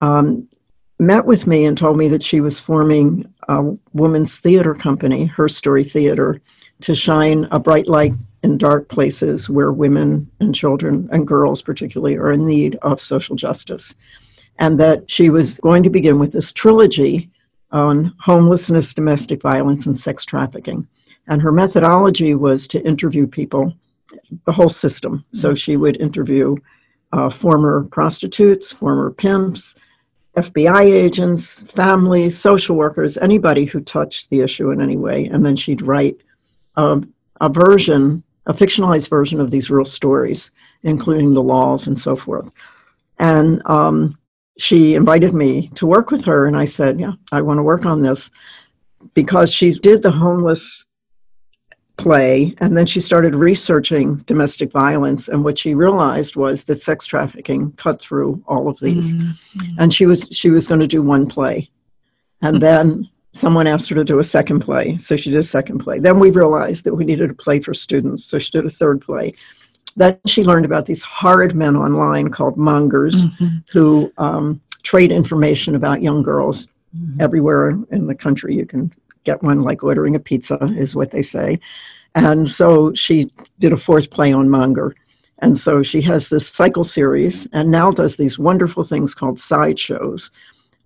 um, 0.00 0.48
met 0.98 1.26
with 1.26 1.46
me 1.46 1.64
and 1.64 1.78
told 1.78 1.96
me 1.96 2.08
that 2.08 2.24
she 2.24 2.40
was 2.40 2.60
forming 2.60 3.32
a 3.48 3.62
women's 3.92 4.40
theater 4.40 4.74
company, 4.74 5.26
Her 5.26 5.48
Story 5.48 5.84
Theater, 5.84 6.40
to 6.80 6.94
shine 6.94 7.48
a 7.50 7.58
bright 7.58 7.86
light 7.86 8.12
in 8.42 8.58
dark 8.58 8.88
places 8.88 9.50
where 9.50 9.72
women 9.72 10.30
and 10.40 10.54
children 10.54 11.08
and 11.10 11.26
girls, 11.26 11.62
particularly, 11.62 12.16
are 12.16 12.32
in 12.32 12.46
need 12.46 12.76
of 12.82 13.00
social 13.00 13.36
justice. 13.36 13.94
And 14.58 14.78
that 14.80 15.10
she 15.10 15.30
was 15.30 15.58
going 15.58 15.82
to 15.82 15.90
begin 15.90 16.18
with 16.18 16.32
this 16.32 16.52
trilogy 16.52 17.30
on 17.72 18.14
homelessness, 18.20 18.94
domestic 18.94 19.42
violence, 19.42 19.86
and 19.86 19.98
sex 19.98 20.24
trafficking. 20.24 20.86
And 21.26 21.42
her 21.42 21.52
methodology 21.52 22.34
was 22.34 22.68
to 22.68 22.82
interview 22.86 23.26
people, 23.26 23.74
the 24.44 24.52
whole 24.52 24.68
system. 24.68 25.24
So 25.32 25.54
she 25.54 25.76
would 25.76 26.00
interview 26.00 26.56
uh, 27.12 27.28
former 27.30 27.84
prostitutes, 27.84 28.72
former 28.72 29.10
pimps, 29.10 29.74
FBI 30.36 30.84
agents, 30.84 31.62
families, 31.62 32.38
social 32.38 32.76
workers, 32.76 33.16
anybody 33.18 33.64
who 33.64 33.80
touched 33.80 34.30
the 34.30 34.40
issue 34.40 34.70
in 34.70 34.80
any 34.80 34.96
way. 34.96 35.26
And 35.26 35.44
then 35.44 35.56
she'd 35.56 35.82
write 35.82 36.20
a, 36.76 37.02
a 37.40 37.48
version, 37.48 38.22
a 38.46 38.52
fictionalized 38.52 39.10
version 39.10 39.40
of 39.40 39.50
these 39.50 39.70
real 39.70 39.84
stories, 39.84 40.50
including 40.82 41.34
the 41.34 41.42
laws 41.42 41.86
and 41.86 41.98
so 41.98 42.16
forth. 42.16 42.52
And 43.18 43.62
um, 43.66 44.18
she 44.58 44.94
invited 44.94 45.34
me 45.34 45.68
to 45.74 45.86
work 45.86 46.10
with 46.10 46.24
her, 46.24 46.46
and 46.46 46.56
I 46.56 46.64
said, 46.64 47.00
Yeah, 47.00 47.12
I 47.32 47.40
want 47.42 47.58
to 47.58 47.62
work 47.62 47.86
on 47.86 48.02
this 48.02 48.30
because 49.14 49.52
she 49.52 49.70
did 49.70 50.02
the 50.02 50.10
homeless 50.10 50.86
play 51.96 52.54
and 52.58 52.76
then 52.76 52.84
she 52.84 53.00
started 53.00 53.34
researching 53.34 54.16
domestic 54.26 54.70
violence 54.70 55.28
and 55.28 55.42
what 55.42 55.56
she 55.56 55.74
realized 55.74 56.36
was 56.36 56.64
that 56.64 56.80
sex 56.80 57.06
trafficking 57.06 57.72
cut 57.72 58.00
through 58.00 58.42
all 58.46 58.68
of 58.68 58.78
these 58.80 59.14
mm-hmm. 59.14 59.68
and 59.78 59.94
she 59.94 60.04
was 60.04 60.28
she 60.30 60.50
was 60.50 60.68
going 60.68 60.80
to 60.80 60.86
do 60.86 61.02
one 61.02 61.26
play 61.26 61.70
and 62.42 62.60
then 62.60 63.08
someone 63.36 63.66
asked 63.66 63.88
her 63.88 63.94
to 63.94 64.04
do 64.04 64.18
a 64.18 64.24
second 64.24 64.60
play 64.60 64.96
so 64.96 65.16
she 65.16 65.30
did 65.30 65.38
a 65.38 65.42
second 65.42 65.78
play 65.78 65.98
then 65.98 66.18
we 66.18 66.30
realized 66.30 66.84
that 66.84 66.94
we 66.94 67.04
needed 67.04 67.30
a 67.30 67.34
play 67.34 67.60
for 67.60 67.74
students 67.74 68.24
so 68.24 68.38
she 68.38 68.50
did 68.50 68.64
a 68.64 68.70
third 68.70 69.00
play 69.00 69.32
then 69.96 70.18
she 70.26 70.44
learned 70.44 70.66
about 70.66 70.86
these 70.86 71.02
horrid 71.02 71.54
men 71.54 71.76
online 71.76 72.30
called 72.30 72.56
mongers 72.56 73.24
mm-hmm. 73.24 73.58
who 73.72 74.12
um, 74.18 74.60
trade 74.82 75.10
information 75.10 75.74
about 75.74 76.02
young 76.02 76.22
girls 76.22 76.66
mm-hmm. 76.96 77.20
everywhere 77.20 77.70
in 77.90 78.06
the 78.06 78.14
country 78.14 78.54
you 78.54 78.66
can 78.66 78.92
get 79.26 79.42
one 79.42 79.62
like 79.62 79.84
ordering 79.84 80.14
a 80.14 80.20
pizza, 80.20 80.56
is 80.78 80.96
what 80.96 81.10
they 81.10 81.20
say. 81.20 81.58
And 82.14 82.48
so 82.48 82.94
she 82.94 83.30
did 83.58 83.74
a 83.74 83.76
fourth 83.76 84.08
play 84.08 84.32
on 84.32 84.48
Monger. 84.48 84.94
And 85.40 85.58
so 85.58 85.82
she 85.82 86.00
has 86.02 86.30
this 86.30 86.48
cycle 86.48 86.84
series 86.84 87.46
and 87.52 87.70
now 87.70 87.90
does 87.90 88.16
these 88.16 88.38
wonderful 88.38 88.84
things 88.84 89.14
called 89.14 89.38
sideshows 89.38 90.30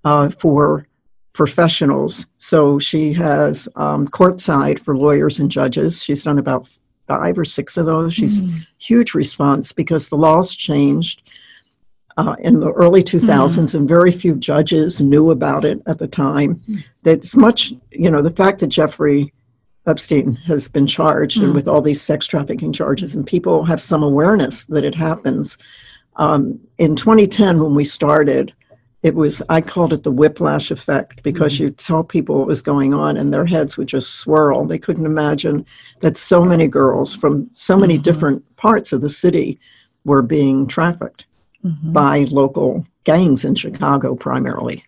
uh, 0.05 0.29
for 0.31 0.89
professionals. 1.33 2.27
So 2.39 2.79
she 2.79 3.13
has 3.15 3.69
um, 3.77 4.09
courtside 4.09 4.79
for 4.79 4.97
lawyers 4.97 5.39
and 5.39 5.51
judges. 5.51 6.03
She's 6.03 6.25
done 6.25 6.39
about 6.39 6.69
five 7.07 7.39
or 7.39 7.45
six 7.45 7.77
of 7.77 7.87
those. 7.87 8.15
She's 8.15 8.45
mm. 8.45 8.67
huge 8.79 9.15
response 9.15 9.73
because 9.73 10.09
the 10.09 10.17
laws 10.17 10.55
changed 10.55 11.23
uh, 12.17 12.37
in 12.41 12.61
the 12.61 12.73
early 12.73 13.03
2000s, 13.03 13.27
mm-hmm. 13.27 13.77
and 13.77 13.89
very 13.89 14.13
few 14.13 14.37
judges 14.37 15.01
knew 15.01 15.31
about 15.31 15.65
it 15.65 15.81
at 15.87 15.99
the 15.99 16.09
time. 16.09 16.57
Mm-hmm. 16.57 16.77
That's 17.03 17.37
much, 17.37 17.73
you 17.91 18.11
know, 18.11 18.23
the 18.23 18.31
fact 18.31 18.61
that 18.61 18.67
Jeffrey 18.67 19.33
Epstein 19.87 20.35
has 20.47 20.69
been 20.69 20.87
charged 20.87 21.39
mm-hmm. 21.39 21.47
and 21.47 21.55
with 21.55 21.67
all 21.67 21.81
these 21.81 22.03
sex 22.03 22.27
trafficking 22.27 22.73
charges, 22.73 23.15
and 23.15 23.27
people 23.27 23.65
have 23.65 23.81
some 23.81 24.03
awareness 24.03 24.67
that 24.67 24.85
it 24.85 24.95
happens. 24.95 25.57
Um, 26.17 26.61
in 26.79 26.97
2010, 26.97 27.63
when 27.63 27.75
we 27.75 27.85
started, 27.85 28.53
it 29.03 29.15
was 29.15 29.43
I 29.49 29.61
called 29.61 29.93
it 29.93 30.03
the 30.03 30.11
whiplash 30.11 30.71
effect 30.71 31.23
because 31.23 31.55
mm-hmm. 31.55 31.65
you 31.65 31.71
tell 31.71 32.05
people 32.05 32.39
what 32.39 32.47
was 32.47 32.63
going 32.63 32.93
on 32.93 33.17
and 33.17 33.33
their 33.33 33.47
heads 33.47 33.77
would 33.77 33.89
just 33.89 34.17
swirl. 34.17 34.67
They 34.67 34.79
couldn't 34.79 35.07
imagine 35.07 35.65
that 36.01 36.17
so 36.17 36.45
many 36.45 36.69
girls 36.69 37.17
from 37.17 37.49
so 37.53 37.77
many 37.77 37.95
mm-hmm. 37.95 38.03
different 38.03 38.57
parts 38.57 38.93
of 38.93 39.01
the 39.01 39.09
city 39.09 39.59
were 40.05 40.23
being 40.23 40.67
trafficked 40.67 41.25
mm-hmm. 41.65 41.93
by 41.93 42.25
local 42.31 42.87
gangs 43.05 43.45
in 43.45 43.55
Chicago 43.55 44.15
primarily. 44.15 44.85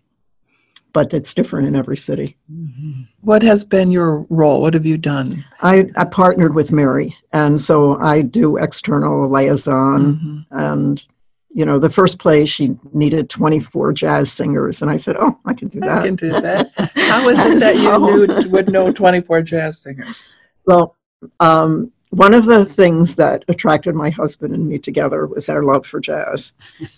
But 0.93 1.15
it's 1.15 1.33
different 1.33 1.67
in 1.67 1.75
every 1.75 1.97
city. 1.97 2.37
Mm-hmm. 2.53 3.05
What 3.23 3.43
has 3.43 3.65
been 3.65 3.91
your 3.91 4.27
role? 4.29 4.61
What 4.61 4.75
have 4.75 4.85
you 4.85 4.99
done? 4.99 5.43
I, 5.63 5.91
I 5.97 6.05
partnered 6.05 6.55
with 6.55 6.71
Mary, 6.71 7.17
and 7.33 7.59
so 7.59 7.99
I 7.99 8.21
do 8.21 8.59
external 8.59 9.27
liaison. 9.27 10.15
Mm-hmm. 10.15 10.59
And, 10.59 11.07
you 11.55 11.67
know, 11.67 11.79
the 11.79 11.91
first 11.91 12.19
play, 12.19 12.47
she 12.47 12.77
needed 12.93 13.29
24 13.29 13.93
jazz 13.93 14.33
singers. 14.33 14.83
And 14.83 14.91
I 14.91 14.97
said, 14.97 15.17
Oh, 15.19 15.39
I 15.45 15.55
can 15.55 15.69
do 15.69 15.81
that. 15.81 15.99
I 15.99 16.07
can 16.07 16.17
do 16.17 16.31
that. 16.31 16.71
How 16.97 17.29
is 17.29 17.39
it 17.39 17.61
that 17.61 17.77
you 17.77 17.99
knew, 17.99 18.51
would 18.51 18.73
know 18.73 18.93
24 18.93 19.43
jazz 19.43 19.79
singers? 19.79 20.27
Well, 20.67 20.97
um, 21.41 21.93
one 22.13 22.35
of 22.35 22.45
the 22.45 22.65
things 22.65 23.15
that 23.17 23.43
attracted 23.49 23.95
my 23.95 24.11
husband 24.11 24.55
and 24.55 24.69
me 24.69 24.79
together 24.79 25.27
was 25.27 25.49
our 25.49 25.63
love 25.63 25.87
for 25.87 25.99
jazz. 25.99 26.53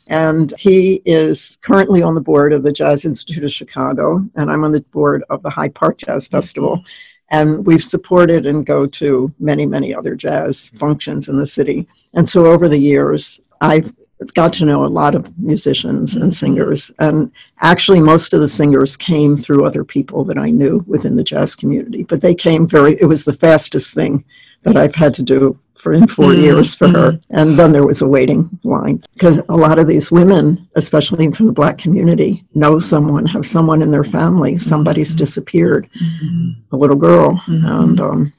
And 0.09 0.53
he 0.59 1.03
is 1.05 1.57
currently 1.63 2.03
on 2.03 2.17
the 2.17 2.21
board 2.21 2.53
of 2.53 2.65
the 2.65 2.73
Jazz 2.73 3.05
Institute 3.05 3.45
of 3.45 3.53
Chicago, 3.53 4.29
and 4.35 4.51
I'm 4.51 4.65
on 4.65 4.73
the 4.73 4.81
board 4.81 5.23
of 5.31 5.41
the 5.43 5.51
Hyde 5.51 5.73
Park 5.73 5.99
Jazz 5.99 6.27
Festival. 6.27 6.83
And 7.31 7.65
we've 7.65 7.83
supported 7.83 8.45
and 8.45 8.67
go 8.67 8.87
to 8.87 9.33
many, 9.39 9.67
many 9.67 9.95
other 9.95 10.17
jazz 10.17 10.71
functions 10.75 11.29
in 11.29 11.37
the 11.37 11.47
city. 11.47 11.87
And 12.15 12.29
so 12.29 12.47
over 12.47 12.69
the 12.69 12.77
years, 12.77 13.41
I've 13.61 13.95
got 14.33 14.53
to 14.55 14.65
know 14.65 14.85
a 14.85 14.87
lot 14.87 15.15
of 15.15 15.37
musicians 15.39 16.17
and 16.17 16.35
singers. 16.35 16.91
And 16.99 17.31
actually, 17.61 18.01
most 18.01 18.33
of 18.33 18.41
the 18.41 18.49
singers 18.49 18.97
came 18.97 19.37
through 19.37 19.67
other 19.67 19.85
people 19.85 20.25
that 20.25 20.39
I 20.39 20.51
knew 20.51 20.85
within 20.87 21.17
the 21.17 21.25
jazz 21.25 21.55
community. 21.55 22.05
But 22.05 22.21
they 22.21 22.35
came 22.35 22.67
very, 22.67 23.01
it 23.01 23.07
was 23.07 23.25
the 23.25 23.33
fastest 23.33 23.95
thing 23.95 24.25
that 24.63 24.77
I've 24.77 24.95
had 24.95 25.13
to 25.15 25.23
do 25.23 25.59
for 25.75 25.93
in 25.93 26.07
4 26.07 26.31
mm-hmm. 26.31 26.41
years 26.41 26.75
for 26.75 26.89
her. 26.89 27.13
Mm-hmm. 27.13 27.37
And 27.37 27.59
then 27.59 27.73
there 27.73 27.87
was 27.87 28.01
a 28.01 28.09
waiting 28.09 28.49
line 28.65 29.03
because 29.13 29.41
a 29.49 29.57
lot 29.57 29.79
of 29.79 29.87
these 29.87 30.11
women, 30.11 30.67
especially 30.77 31.31
from 31.33 31.47
the 31.47 31.53
black 31.53 31.77
community, 31.77 32.45
know 32.55 32.79
someone, 32.79 33.27
have 33.27 33.45
someone 33.45 33.83
in 33.83 33.91
their 33.91 34.05
family. 34.05 34.57
Somebody's 34.57 35.11
mm-hmm. 35.11 35.19
disappeared, 35.19 35.89
mm-hmm. 36.01 36.75
a 36.75 36.77
little 36.79 36.97
girl. 36.97 37.33
Mm-hmm. 37.47 37.67
And, 37.67 38.01
um, 38.01 38.33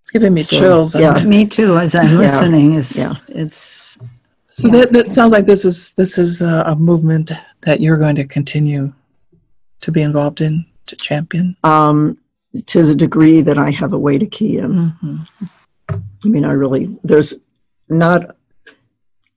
it's 0.00 0.10
giving 0.10 0.34
me 0.34 0.42
so, 0.42 0.58
chills. 0.58 0.94
Yeah. 0.94 1.24
Me 1.24 1.46
too, 1.46 1.78
as 1.78 1.94
I'm 1.94 2.12
yeah. 2.12 2.18
listening. 2.18 2.74
It's, 2.74 2.94
yeah. 2.94 3.14
it's, 3.28 3.96
so 4.54 4.68
yeah. 4.68 4.72
that, 4.72 4.92
that 4.92 5.06
sounds 5.06 5.32
like 5.32 5.46
this 5.46 5.64
is, 5.64 5.92
this 5.94 6.16
is 6.16 6.40
a, 6.40 6.62
a 6.66 6.76
movement 6.76 7.32
that 7.62 7.80
you're 7.80 7.98
going 7.98 8.16
to 8.16 8.26
continue 8.26 8.92
to 9.80 9.90
be 9.90 10.00
involved 10.00 10.40
in, 10.40 10.64
to 10.86 10.96
champion. 10.96 11.56
Um, 11.64 12.18
to 12.66 12.86
the 12.86 12.94
degree 12.94 13.40
that 13.40 13.58
I 13.58 13.70
have 13.70 13.92
a 13.92 13.98
way 13.98 14.16
to 14.16 14.26
key 14.26 14.58
in. 14.58 14.72
Mm-hmm. 14.74 15.44
I 15.90 16.28
mean, 16.28 16.44
I 16.44 16.52
really, 16.52 16.96
there's 17.02 17.34
not, 17.88 18.36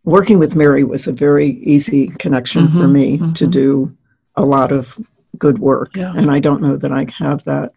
working 0.03 0.39
with 0.39 0.55
Mary 0.55 0.85
was 0.85 1.07
a 1.07 1.11
very 1.11 1.49
easy 1.63 2.07
connection 2.07 2.67
mm-hmm, 2.67 2.79
for 2.79 2.87
me 2.87 3.17
mm-hmm. 3.17 3.33
to 3.33 3.47
do 3.47 3.97
a 4.35 4.45
lot 4.45 4.71
of 4.71 4.97
good 5.37 5.59
work. 5.59 5.97
Yeah. 5.97 6.13
And 6.15 6.31
I 6.31 6.39
don't 6.39 6.61
know 6.61 6.77
that 6.77 6.91
I 6.91 7.07
have 7.17 7.43
that 7.43 7.73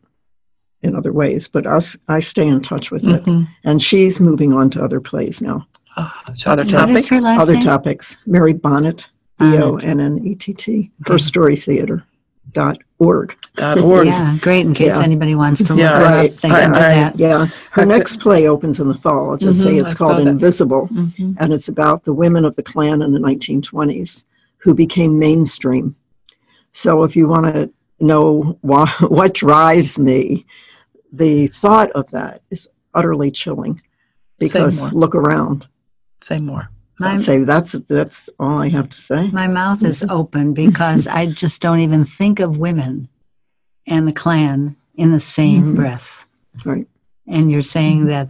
in 0.82 0.94
other 0.94 1.12
ways, 1.12 1.48
but 1.48 1.66
us, 1.66 1.96
I 2.06 2.20
stay 2.20 2.46
in 2.46 2.60
touch 2.62 2.90
with 2.90 3.06
it. 3.06 3.24
Mm-hmm. 3.24 3.50
And 3.64 3.82
she's 3.82 4.20
moving 4.20 4.52
on 4.52 4.70
to 4.70 4.84
other 4.84 5.00
plays 5.00 5.42
now. 5.42 5.66
Oh, 6.00 6.34
other 6.46 6.64
topics? 6.64 7.10
Other 7.12 7.52
name? 7.54 7.62
topics. 7.62 8.16
Mary 8.26 8.54
Bonnett, 8.54 9.08
B 9.38 9.58
O 9.58 9.76
N 9.76 10.00
N 10.00 10.24
E 10.26 10.34
T 10.34 10.52
T, 10.52 10.90
Her 11.06 11.18
Story 11.18 11.56
Theater 11.56 12.04
dot 12.52 12.78
org. 12.98 13.36
Dot 13.56 13.78
org. 13.78 14.06
Yeah, 14.06 14.38
great. 14.40 14.66
In 14.66 14.74
case 14.74 14.96
yeah. 14.96 15.04
anybody 15.04 15.34
wants 15.34 15.62
to 15.64 15.74
look 15.74 15.80
yeah, 15.80 16.02
right. 16.02 16.30
they 16.42 16.48
can 16.48 16.74
I, 16.74 16.78
do 16.78 16.80
that. 16.80 17.18
Yeah, 17.18 17.46
her 17.72 17.82
I 17.82 17.84
next 17.84 18.16
could, 18.16 18.22
play 18.22 18.48
opens 18.48 18.80
in 18.80 18.88
the 18.88 18.94
fall. 18.94 19.30
I'll 19.30 19.36
just 19.36 19.60
mm-hmm, 19.60 19.78
say 19.78 19.84
it's 19.84 19.94
I 19.94 19.98
called 19.98 20.26
Invisible, 20.26 20.88
mm-hmm. 20.88 21.34
and 21.38 21.52
it's 21.52 21.68
about 21.68 22.04
the 22.04 22.12
women 22.12 22.44
of 22.44 22.56
the 22.56 22.62
Klan 22.62 23.02
in 23.02 23.12
the 23.12 23.20
1920s 23.20 24.24
who 24.58 24.74
became 24.74 25.18
mainstream. 25.18 25.96
So 26.72 27.02
if 27.04 27.16
you 27.16 27.28
want 27.28 27.54
to 27.54 27.70
know 27.98 28.58
why, 28.60 28.86
what 29.00 29.34
drives 29.34 29.98
me, 29.98 30.46
the 31.12 31.46
thought 31.48 31.90
of 31.92 32.10
that 32.10 32.42
is 32.50 32.68
utterly 32.94 33.30
chilling. 33.30 33.80
Because 34.38 34.90
look 34.94 35.14
around. 35.14 35.68
Say 36.20 36.40
more. 36.40 36.70
My, 36.98 37.16
say 37.16 37.44
that's 37.44 37.72
that's 37.72 38.28
all 38.38 38.60
I 38.60 38.68
have 38.68 38.90
to 38.90 39.00
say. 39.00 39.28
My 39.28 39.46
mouth 39.46 39.82
is 39.82 40.02
open 40.10 40.52
because 40.52 41.06
I 41.06 41.26
just 41.26 41.62
don't 41.62 41.80
even 41.80 42.04
think 42.04 42.40
of 42.40 42.58
women 42.58 43.08
and 43.86 44.06
the 44.06 44.12
Klan 44.12 44.76
in 44.94 45.12
the 45.12 45.20
same 45.20 45.62
mm-hmm. 45.62 45.74
breath. 45.76 46.26
Right. 46.64 46.86
And 47.26 47.50
you're 47.50 47.62
saying 47.62 48.06
that 48.06 48.28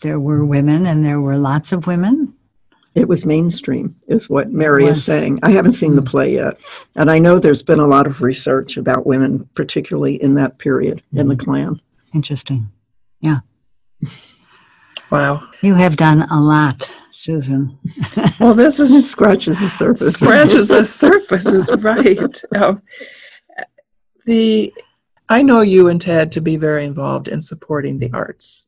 there 0.00 0.20
were 0.20 0.44
women 0.44 0.86
and 0.86 1.04
there 1.04 1.20
were 1.20 1.36
lots 1.36 1.72
of 1.72 1.86
women? 1.86 2.34
It 2.94 3.08
was 3.08 3.26
mainstream, 3.26 3.96
is 4.06 4.30
what 4.30 4.50
Mary 4.50 4.84
is 4.84 5.02
saying. 5.04 5.40
I 5.42 5.50
haven't 5.50 5.72
seen 5.72 5.96
the 5.96 6.02
mm. 6.02 6.06
play 6.06 6.34
yet. 6.34 6.56
And 6.94 7.10
I 7.10 7.18
know 7.18 7.40
there's 7.40 7.62
been 7.62 7.80
a 7.80 7.88
lot 7.88 8.06
of 8.06 8.22
research 8.22 8.76
about 8.76 9.04
women, 9.04 9.48
particularly 9.54 10.22
in 10.22 10.34
that 10.34 10.58
period 10.58 11.02
in 11.12 11.26
the 11.26 11.34
mm. 11.34 11.40
Klan. 11.40 11.80
Interesting. 12.14 12.70
Yeah. 13.20 13.40
Wow. 15.14 15.48
You 15.62 15.76
have 15.76 15.96
done 15.96 16.22
a 16.22 16.40
lot, 16.40 16.92
Susan. 17.12 17.78
well, 18.40 18.52
this 18.52 18.80
is 18.80 18.90
just 18.90 19.12
scratches 19.12 19.60
the 19.60 19.70
surface. 19.70 20.14
Scratches 20.14 20.66
the 20.66 20.84
surface 21.02 21.46
is 21.46 21.70
right. 21.70 22.42
Um, 22.56 22.82
the 24.26 24.74
I 25.28 25.40
know 25.40 25.60
you 25.60 25.86
and 25.86 26.00
Ted 26.00 26.32
to 26.32 26.40
be 26.40 26.56
very 26.56 26.84
involved 26.84 27.28
in 27.28 27.40
supporting 27.40 28.00
the 28.00 28.10
arts 28.12 28.66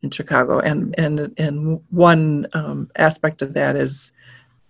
in 0.00 0.08
Chicago, 0.08 0.58
and 0.60 0.94
and 0.96 1.34
and 1.36 1.82
one 1.90 2.46
um, 2.54 2.90
aspect 2.96 3.42
of 3.42 3.52
that 3.52 3.76
is 3.76 4.10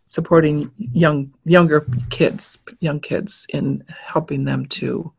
supporting 0.06 0.68
young 0.78 1.32
younger 1.44 1.86
kids, 2.10 2.58
young 2.80 2.98
kids, 2.98 3.46
in 3.50 3.84
helping 3.88 4.42
them 4.42 4.66
to 4.66 5.12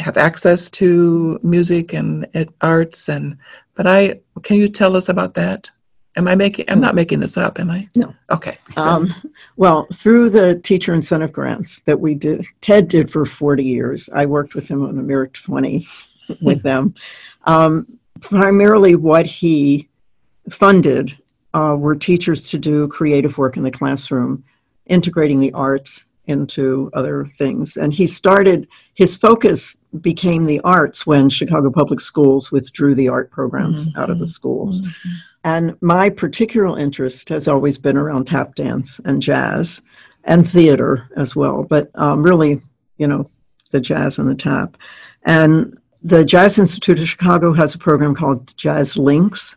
have 0.00 0.16
access 0.16 0.70
to 0.70 1.38
music 1.42 1.92
and 1.92 2.26
arts 2.60 3.08
and 3.08 3.36
but 3.74 3.86
i 3.86 4.18
can 4.42 4.56
you 4.56 4.68
tell 4.68 4.96
us 4.96 5.08
about 5.08 5.34
that? 5.34 5.70
Am 6.16 6.26
i 6.26 6.34
making 6.34 6.64
i'm 6.68 6.80
not 6.80 6.94
making 6.94 7.20
this 7.20 7.36
up 7.36 7.60
am 7.60 7.70
i? 7.70 7.88
No. 7.94 8.14
Okay 8.30 8.58
um, 8.76 9.14
well 9.56 9.86
through 9.92 10.30
the 10.30 10.56
teacher 10.56 10.92
incentive 10.94 11.32
grants 11.32 11.80
that 11.82 12.00
we 12.00 12.14
did 12.14 12.44
ted 12.60 12.88
did 12.88 13.10
for 13.10 13.24
40 13.24 13.64
years 13.64 14.08
i 14.12 14.26
worked 14.26 14.54
with 14.54 14.68
him 14.68 14.84
on 14.84 14.96
the 14.96 15.02
mirror 15.02 15.28
20 15.28 15.86
with 16.40 16.62
them. 16.62 16.94
Um, 17.44 17.86
primarily 18.20 18.94
what 18.94 19.26
he 19.26 19.88
funded 20.48 21.16
uh, 21.54 21.76
were 21.78 21.96
teachers 21.96 22.50
to 22.50 22.58
do 22.58 22.88
creative 22.88 23.38
work 23.38 23.56
in 23.56 23.62
the 23.62 23.70
classroom, 23.70 24.44
integrating 24.86 25.40
the 25.40 25.52
arts 25.52 26.06
into 26.30 26.90
other 26.94 27.26
things. 27.34 27.76
And 27.76 27.92
he 27.92 28.06
started, 28.06 28.68
his 28.94 29.16
focus 29.16 29.76
became 30.00 30.46
the 30.46 30.60
arts 30.60 31.06
when 31.06 31.28
Chicago 31.28 31.70
Public 31.70 32.00
Schools 32.00 32.50
withdrew 32.50 32.94
the 32.94 33.08
art 33.08 33.30
programs 33.30 33.88
mm-hmm. 33.88 33.98
out 33.98 34.10
of 34.10 34.18
the 34.18 34.26
schools. 34.26 34.80
Mm-hmm. 34.80 35.10
And 35.44 35.76
my 35.82 36.10
particular 36.10 36.78
interest 36.78 37.28
has 37.30 37.48
always 37.48 37.78
been 37.78 37.96
around 37.96 38.26
tap 38.26 38.54
dance 38.54 39.00
and 39.04 39.20
jazz 39.20 39.82
and 40.24 40.46
theater 40.46 41.08
as 41.16 41.34
well, 41.34 41.64
but 41.64 41.90
um, 41.94 42.22
really, 42.22 42.60
you 42.98 43.06
know, 43.06 43.30
the 43.70 43.80
jazz 43.80 44.18
and 44.18 44.28
the 44.28 44.34
tap. 44.34 44.76
And 45.24 45.78
the 46.02 46.24
Jazz 46.24 46.58
Institute 46.58 46.98
of 46.98 47.08
Chicago 47.08 47.52
has 47.52 47.74
a 47.74 47.78
program 47.78 48.14
called 48.14 48.56
Jazz 48.56 48.96
Links, 48.96 49.56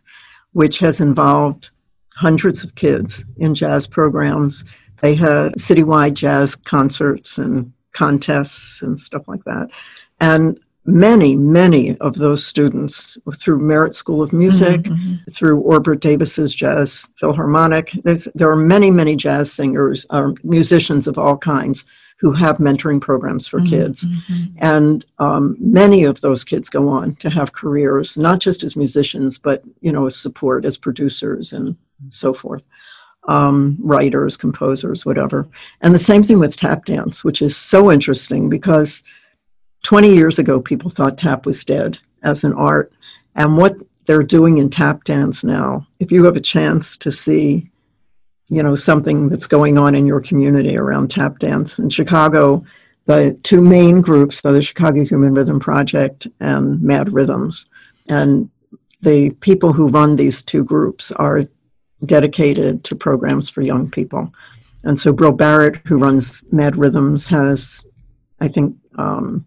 which 0.52 0.78
has 0.78 1.00
involved 1.00 1.70
hundreds 2.16 2.62
of 2.62 2.74
kids 2.74 3.24
in 3.38 3.54
jazz 3.54 3.86
programs. 3.86 4.64
They 5.00 5.14
had 5.14 5.54
citywide 5.54 6.14
jazz 6.14 6.54
concerts 6.54 7.38
and 7.38 7.72
contests 7.92 8.82
and 8.82 8.98
stuff 8.98 9.28
like 9.28 9.44
that. 9.44 9.68
And 10.20 10.58
many, 10.86 11.36
many 11.36 11.96
of 11.98 12.16
those 12.16 12.44
students 12.44 13.16
through 13.36 13.58
Merit 13.58 13.94
School 13.94 14.22
of 14.22 14.32
Music, 14.32 14.82
mm-hmm. 14.82 14.94
mm-hmm. 14.94 15.30
through 15.30 15.60
Orbert 15.60 16.00
Davis's 16.00 16.54
Jazz 16.54 17.08
Philharmonic. 17.16 17.92
There's, 18.04 18.28
there 18.34 18.50
are 18.50 18.56
many, 18.56 18.90
many 18.90 19.16
jazz 19.16 19.52
singers, 19.52 20.06
um, 20.10 20.36
musicians 20.42 21.06
of 21.06 21.18
all 21.18 21.38
kinds 21.38 21.84
who 22.18 22.32
have 22.32 22.58
mentoring 22.58 23.00
programs 23.00 23.48
for 23.48 23.60
mm-hmm. 23.60 23.70
kids. 23.70 24.04
Mm-hmm. 24.04 24.56
And 24.58 25.04
um, 25.18 25.56
many 25.58 26.04
of 26.04 26.20
those 26.20 26.44
kids 26.44 26.70
go 26.70 26.88
on 26.88 27.16
to 27.16 27.30
have 27.30 27.52
careers, 27.52 28.16
not 28.16 28.40
just 28.40 28.62
as 28.62 28.76
musicians, 28.76 29.38
but, 29.38 29.62
you 29.80 29.92
know, 29.92 30.06
as 30.06 30.16
support, 30.16 30.64
as 30.64 30.78
producers 30.78 31.52
and 31.52 31.76
so 32.10 32.32
forth. 32.32 32.66
Um, 33.26 33.78
writers, 33.80 34.36
composers, 34.36 35.06
whatever. 35.06 35.48
And 35.80 35.94
the 35.94 35.98
same 35.98 36.22
thing 36.22 36.38
with 36.38 36.58
tap 36.58 36.84
dance, 36.84 37.24
which 37.24 37.40
is 37.40 37.56
so 37.56 37.90
interesting 37.90 38.50
because 38.50 39.02
20 39.84 40.14
years 40.14 40.38
ago, 40.38 40.60
people 40.60 40.90
thought 40.90 41.16
tap 41.16 41.46
was 41.46 41.64
dead 41.64 41.98
as 42.22 42.44
an 42.44 42.52
art. 42.52 42.92
And 43.34 43.56
what 43.56 43.72
they're 44.04 44.22
doing 44.22 44.58
in 44.58 44.68
tap 44.68 45.04
dance 45.04 45.42
now, 45.42 45.86
if 46.00 46.12
you 46.12 46.24
have 46.24 46.36
a 46.36 46.40
chance 46.40 46.98
to 46.98 47.10
see 47.10 47.70
you 48.50 48.62
know 48.62 48.74
something 48.74 49.28
that's 49.28 49.46
going 49.46 49.78
on 49.78 49.94
in 49.94 50.06
your 50.06 50.20
community 50.20 50.76
around 50.76 51.10
tap 51.10 51.38
dance 51.38 51.78
in 51.78 51.88
chicago 51.88 52.64
the 53.06 53.38
two 53.42 53.60
main 53.60 54.00
groups 54.00 54.44
are 54.44 54.52
the 54.52 54.62
chicago 54.62 55.04
human 55.04 55.34
rhythm 55.34 55.58
project 55.58 56.26
and 56.40 56.80
mad 56.82 57.12
rhythms 57.12 57.68
and 58.08 58.50
the 59.00 59.30
people 59.40 59.72
who 59.72 59.88
run 59.88 60.16
these 60.16 60.42
two 60.42 60.64
groups 60.64 61.10
are 61.12 61.42
dedicated 62.04 62.84
to 62.84 62.94
programs 62.94 63.48
for 63.48 63.62
young 63.62 63.90
people 63.90 64.32
and 64.84 64.98
so 64.98 65.12
bril 65.12 65.36
barrett 65.36 65.76
who 65.86 65.98
runs 65.98 66.44
mad 66.52 66.76
rhythms 66.76 67.28
has 67.28 67.86
i 68.40 68.48
think 68.48 68.76
um, 68.96 69.44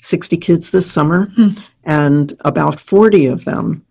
60 0.00 0.36
kids 0.36 0.70
this 0.70 0.90
summer 0.90 1.26
mm. 1.38 1.60
and 1.84 2.36
about 2.40 2.78
40 2.78 3.26
of 3.26 3.44
them 3.44 3.84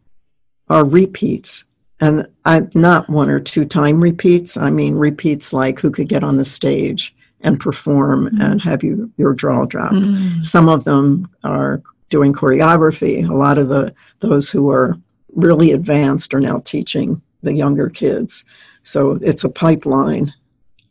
are 0.70 0.86
repeats 0.86 1.66
and 2.00 2.28
I, 2.44 2.68
not 2.74 3.10
one 3.10 3.30
or 3.30 3.40
two 3.40 3.66
time 3.66 4.02
repeats. 4.02 4.58
I 4.58 4.70
mean 4.70 4.96
repeats 4.96 5.54
like 5.54 5.80
who 5.80 5.92
could 5.92 6.10
get 6.10 6.24
on 6.24 6.38
the 6.38 6.46
stage 6.46 7.16
and 7.42 7.60
perform 7.60 8.28
mm-hmm. 8.28 8.42
and 8.42 8.62
have 8.62 8.84
you 8.84 9.12
your 9.18 9.34
jaw 9.34 9.66
drop. 9.66 9.94
Mm-hmm. 9.94 10.44
Some 10.44 10.68
of 10.68 10.84
them 10.84 11.30
are 11.44 11.82
doing 12.10 12.34
choreography. 12.34 13.28
A 13.28 13.34
lot 13.34 13.58
of 13.58 13.70
the 13.70 13.94
those 14.20 14.50
who 14.50 14.70
are 14.70 14.98
really 15.34 15.72
advanced 15.72 16.34
are 16.34 16.40
now 16.40 16.60
teaching 16.60 17.22
the 17.46 17.54
younger 17.54 17.90
kids. 17.90 18.44
So 18.82 19.18
it's 19.22 19.46
a 19.46 19.50
pipeline 19.50 20.34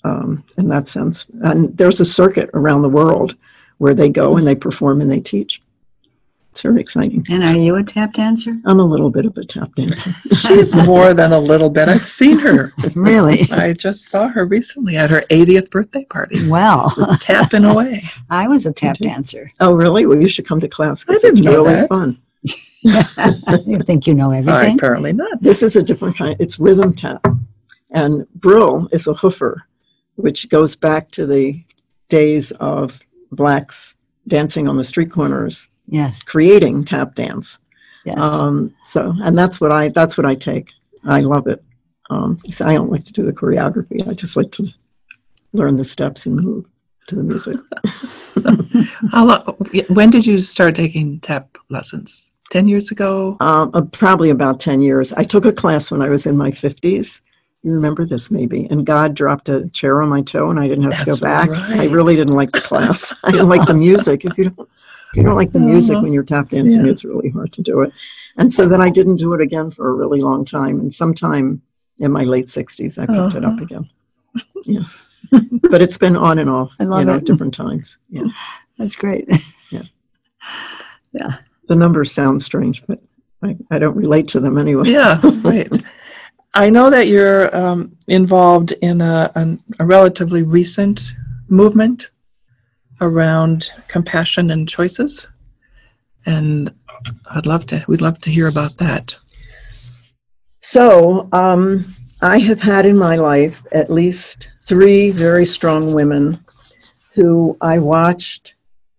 um, 0.04 0.44
in 0.56 0.68
that 0.68 0.88
sense. 0.88 1.26
And 1.42 1.76
there's 1.76 2.00
a 2.00 2.04
circuit 2.04 2.50
around 2.54 2.82
the 2.82 2.88
world 2.88 3.36
where 3.78 3.94
they 3.94 4.08
go 4.08 4.36
and 4.36 4.46
they 4.46 4.54
perform 4.54 5.00
and 5.00 5.10
they 5.10 5.20
teach. 5.20 5.60
It's 6.54 6.62
very 6.62 6.80
exciting. 6.80 7.26
And 7.28 7.42
are 7.42 7.56
you 7.56 7.74
a 7.74 7.82
tap 7.82 8.12
dancer? 8.12 8.52
I'm 8.64 8.78
a 8.78 8.84
little 8.84 9.10
bit 9.10 9.26
of 9.26 9.36
a 9.36 9.44
tap 9.44 9.74
dancer. 9.74 10.14
She's 10.36 10.72
more 10.72 11.12
than 11.12 11.32
a 11.32 11.38
little 11.38 11.68
bit. 11.68 11.88
I've 11.88 12.04
seen 12.04 12.38
her. 12.38 12.72
really? 12.94 13.50
I 13.50 13.72
just 13.72 14.04
saw 14.04 14.28
her 14.28 14.44
recently 14.46 14.96
at 14.96 15.10
her 15.10 15.22
80th 15.30 15.68
birthday 15.70 16.04
party. 16.04 16.48
Well, 16.48 16.92
tapping 17.20 17.64
away. 17.64 18.04
I 18.30 18.46
was 18.46 18.66
a 18.66 18.72
tap 18.72 18.98
dancer. 18.98 19.50
Oh, 19.58 19.74
really? 19.74 20.06
Well, 20.06 20.20
you 20.20 20.28
should 20.28 20.46
come 20.46 20.60
to 20.60 20.68
class 20.68 21.04
because 21.04 21.24
it's 21.24 21.40
really 21.40 21.74
that. 21.74 21.88
fun. 21.88 22.22
you 23.66 23.78
think 23.80 24.06
you 24.06 24.14
know 24.14 24.30
everything? 24.30 24.76
apparently 24.76 25.12
not. 25.12 25.40
This 25.40 25.62
is 25.62 25.76
a 25.76 25.82
different 25.82 26.16
kind. 26.18 26.36
It's 26.38 26.58
rhythm 26.58 26.94
tap. 26.94 27.26
And 27.90 28.26
Bril 28.38 28.88
is 28.92 29.06
a 29.06 29.14
hoofer, 29.14 29.62
which 30.16 30.48
goes 30.48 30.76
back 30.76 31.10
to 31.12 31.26
the 31.26 31.64
days 32.08 32.50
of 32.52 33.00
blacks 33.32 33.96
dancing 34.26 34.68
on 34.68 34.76
the 34.76 34.84
street 34.84 35.10
corners 35.10 35.68
yes 35.86 36.22
creating 36.22 36.84
tap 36.84 37.14
dance 37.14 37.58
yes 38.04 38.16
um, 38.18 38.74
so 38.84 39.14
and 39.22 39.36
that's 39.38 39.60
what 39.60 39.72
i 39.72 39.88
that's 39.88 40.16
what 40.16 40.26
i 40.26 40.34
take 40.34 40.70
i 41.04 41.20
love 41.20 41.46
it 41.46 41.62
um, 42.10 42.38
so 42.50 42.66
i 42.66 42.74
don't 42.74 42.90
like 42.90 43.04
to 43.04 43.12
do 43.12 43.24
the 43.24 43.32
choreography 43.32 44.06
i 44.08 44.14
just 44.14 44.36
like 44.36 44.50
to 44.50 44.66
learn 45.52 45.76
the 45.76 45.84
steps 45.84 46.26
and 46.26 46.36
move 46.36 46.66
to 47.06 47.16
the 47.16 47.22
music 47.22 47.56
how 49.10 49.26
long, 49.26 49.42
when 49.88 50.10
did 50.10 50.26
you 50.26 50.38
start 50.38 50.74
taking 50.74 51.20
tap 51.20 51.58
lessons 51.68 52.32
10 52.54 52.68
years 52.68 52.90
ago 52.90 53.36
um, 53.40 53.70
uh, 53.74 53.82
probably 53.82 54.30
about 54.30 54.60
10 54.60 54.80
years 54.80 55.12
i 55.14 55.22
took 55.22 55.44
a 55.44 55.52
class 55.52 55.90
when 55.90 56.00
i 56.00 56.08
was 56.08 56.24
in 56.26 56.36
my 56.36 56.50
50s 56.50 57.20
you 57.62 57.72
remember 57.72 58.04
this 58.04 58.30
maybe 58.30 58.66
and 58.70 58.86
god 58.86 59.14
dropped 59.14 59.48
a 59.48 59.68
chair 59.70 60.02
on 60.02 60.08
my 60.08 60.22
toe 60.22 60.50
and 60.50 60.60
i 60.60 60.68
didn't 60.68 60.84
have 60.84 60.92
That's 60.92 61.16
to 61.16 61.20
go 61.20 61.26
back 61.26 61.50
right. 61.50 61.80
i 61.80 61.84
really 61.86 62.14
didn't 62.14 62.36
like 62.36 62.52
the 62.52 62.60
class 62.60 63.12
i 63.24 63.30
didn't 63.30 63.48
like 63.48 63.66
the 63.66 63.74
music 63.74 64.24
if 64.24 64.38
you 64.38 64.50
don't 64.50 64.68
you 65.14 65.22
don't 65.22 65.36
like 65.36 65.52
the 65.52 65.60
music 65.60 65.94
uh-huh. 65.94 66.02
when 66.02 66.12
you're 66.12 66.24
tap 66.24 66.50
dancing, 66.50 66.84
yeah. 66.84 66.90
it's 66.90 67.04
really 67.04 67.30
hard 67.30 67.52
to 67.52 67.62
do 67.62 67.82
it. 67.82 67.92
And 68.36 68.52
so 68.52 68.66
then 68.66 68.80
I 68.80 68.90
didn't 68.90 69.16
do 69.16 69.32
it 69.34 69.40
again 69.40 69.70
for 69.70 69.88
a 69.88 69.92
really 69.92 70.20
long 70.20 70.44
time. 70.44 70.80
And 70.80 70.92
sometime 70.92 71.62
in 71.98 72.10
my 72.10 72.24
late 72.24 72.46
60s, 72.46 72.98
I 72.98 73.06
picked 73.06 73.18
uh-huh. 73.18 73.38
it 73.38 73.44
up 73.44 73.52
uh-huh. 73.52 73.62
again. 73.62 73.90
Yeah. 74.64 74.82
but 75.70 75.82
it's 75.82 75.98
been 75.98 76.16
on 76.16 76.38
and 76.38 76.50
off, 76.50 76.72
I 76.80 76.84
love 76.84 77.00
you 77.00 77.04
know, 77.06 77.14
it. 77.14 77.24
different 77.24 77.54
times. 77.54 77.98
Yeah. 78.08 78.26
That's 78.76 78.96
great. 78.96 79.28
Yeah. 79.70 79.82
Yeah. 81.12 81.36
The 81.68 81.76
numbers 81.76 82.12
sound 82.12 82.42
strange, 82.42 82.86
but 82.86 83.00
I, 83.42 83.56
I 83.70 83.78
don't 83.78 83.96
relate 83.96 84.28
to 84.28 84.40
them 84.40 84.58
anyway. 84.58 84.88
Yeah, 84.88 85.20
right. 85.42 85.70
I 86.54 86.70
know 86.70 86.90
that 86.90 87.08
you're 87.08 87.54
um, 87.54 87.96
involved 88.06 88.72
in 88.80 89.00
a, 89.00 89.30
a, 89.34 89.58
a 89.80 89.84
relatively 89.84 90.42
recent 90.42 91.12
movement 91.48 92.10
around 93.00 93.72
compassion 93.88 94.50
and 94.50 94.68
choices. 94.68 95.28
And 96.26 96.72
I'd 97.30 97.46
love 97.46 97.66
to, 97.66 97.84
we'd 97.88 98.00
love 98.00 98.20
to 98.20 98.30
hear 98.30 98.48
about 98.48 98.76
that. 98.78 99.16
So, 100.60 101.28
um, 101.32 101.94
I 102.22 102.38
have 102.38 102.62
had 102.62 102.86
in 102.86 102.96
my 102.96 103.16
life 103.16 103.62
at 103.72 103.90
least 103.90 104.48
three 104.60 105.10
very 105.10 105.44
strong 105.44 105.92
women 105.92 106.42
who 107.12 107.56
I 107.60 107.78
watched 107.78 108.54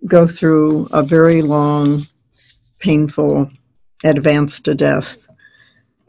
go 0.06 0.28
through 0.28 0.88
a 0.92 1.02
very 1.02 1.42
long, 1.42 2.06
painful 2.80 3.50
advance 4.04 4.60
to 4.62 4.76
death. 4.76 5.18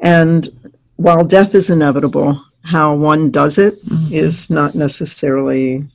And 0.00 0.48
while 0.96 1.24
death 1.24 1.54
is 1.54 1.70
inevitable, 1.70 2.42
how 2.62 2.94
one 2.94 3.30
does 3.30 3.58
it 3.58 3.82
mm-hmm. 3.84 4.12
is 4.12 4.50
not 4.50 4.74
necessarily 4.74 5.86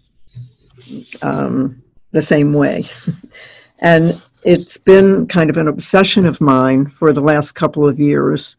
um, 1.22 1.82
the 2.12 2.22
same 2.22 2.54
way. 2.54 2.86
and 3.80 4.22
it's 4.44 4.78
been 4.78 5.28
kind 5.28 5.50
of 5.50 5.58
an 5.58 5.68
obsession 5.68 6.26
of 6.26 6.42
mine 6.42 6.88
for 6.88 7.14
the 7.14 7.22
last 7.22 7.52
couple 7.54 7.88
of 7.88 8.00
years 8.00 8.58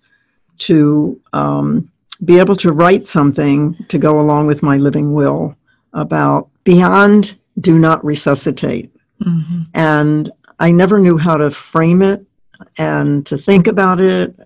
to 0.58 1.20
um, 1.32 1.90
be 2.24 2.38
able 2.38 2.54
to 2.56 2.72
write 2.72 3.04
something 3.04 3.74
to 3.88 3.98
go 3.98 4.20
along 4.20 4.46
with 4.46 4.62
my 4.62 4.76
living 4.76 5.12
will 5.12 5.56
about 5.92 6.48
beyond 6.64 7.34
do 7.60 7.78
not 7.78 8.04
resuscitate. 8.04 8.90
Mm-hmm. 9.22 9.62
And 9.74 10.30
I 10.62 10.70
never 10.70 11.00
knew 11.00 11.18
how 11.18 11.36
to 11.38 11.50
frame 11.50 12.02
it 12.02 12.24
and 12.78 13.26
to 13.26 13.36
think 13.36 13.66
about 13.66 13.98
it 13.98 14.38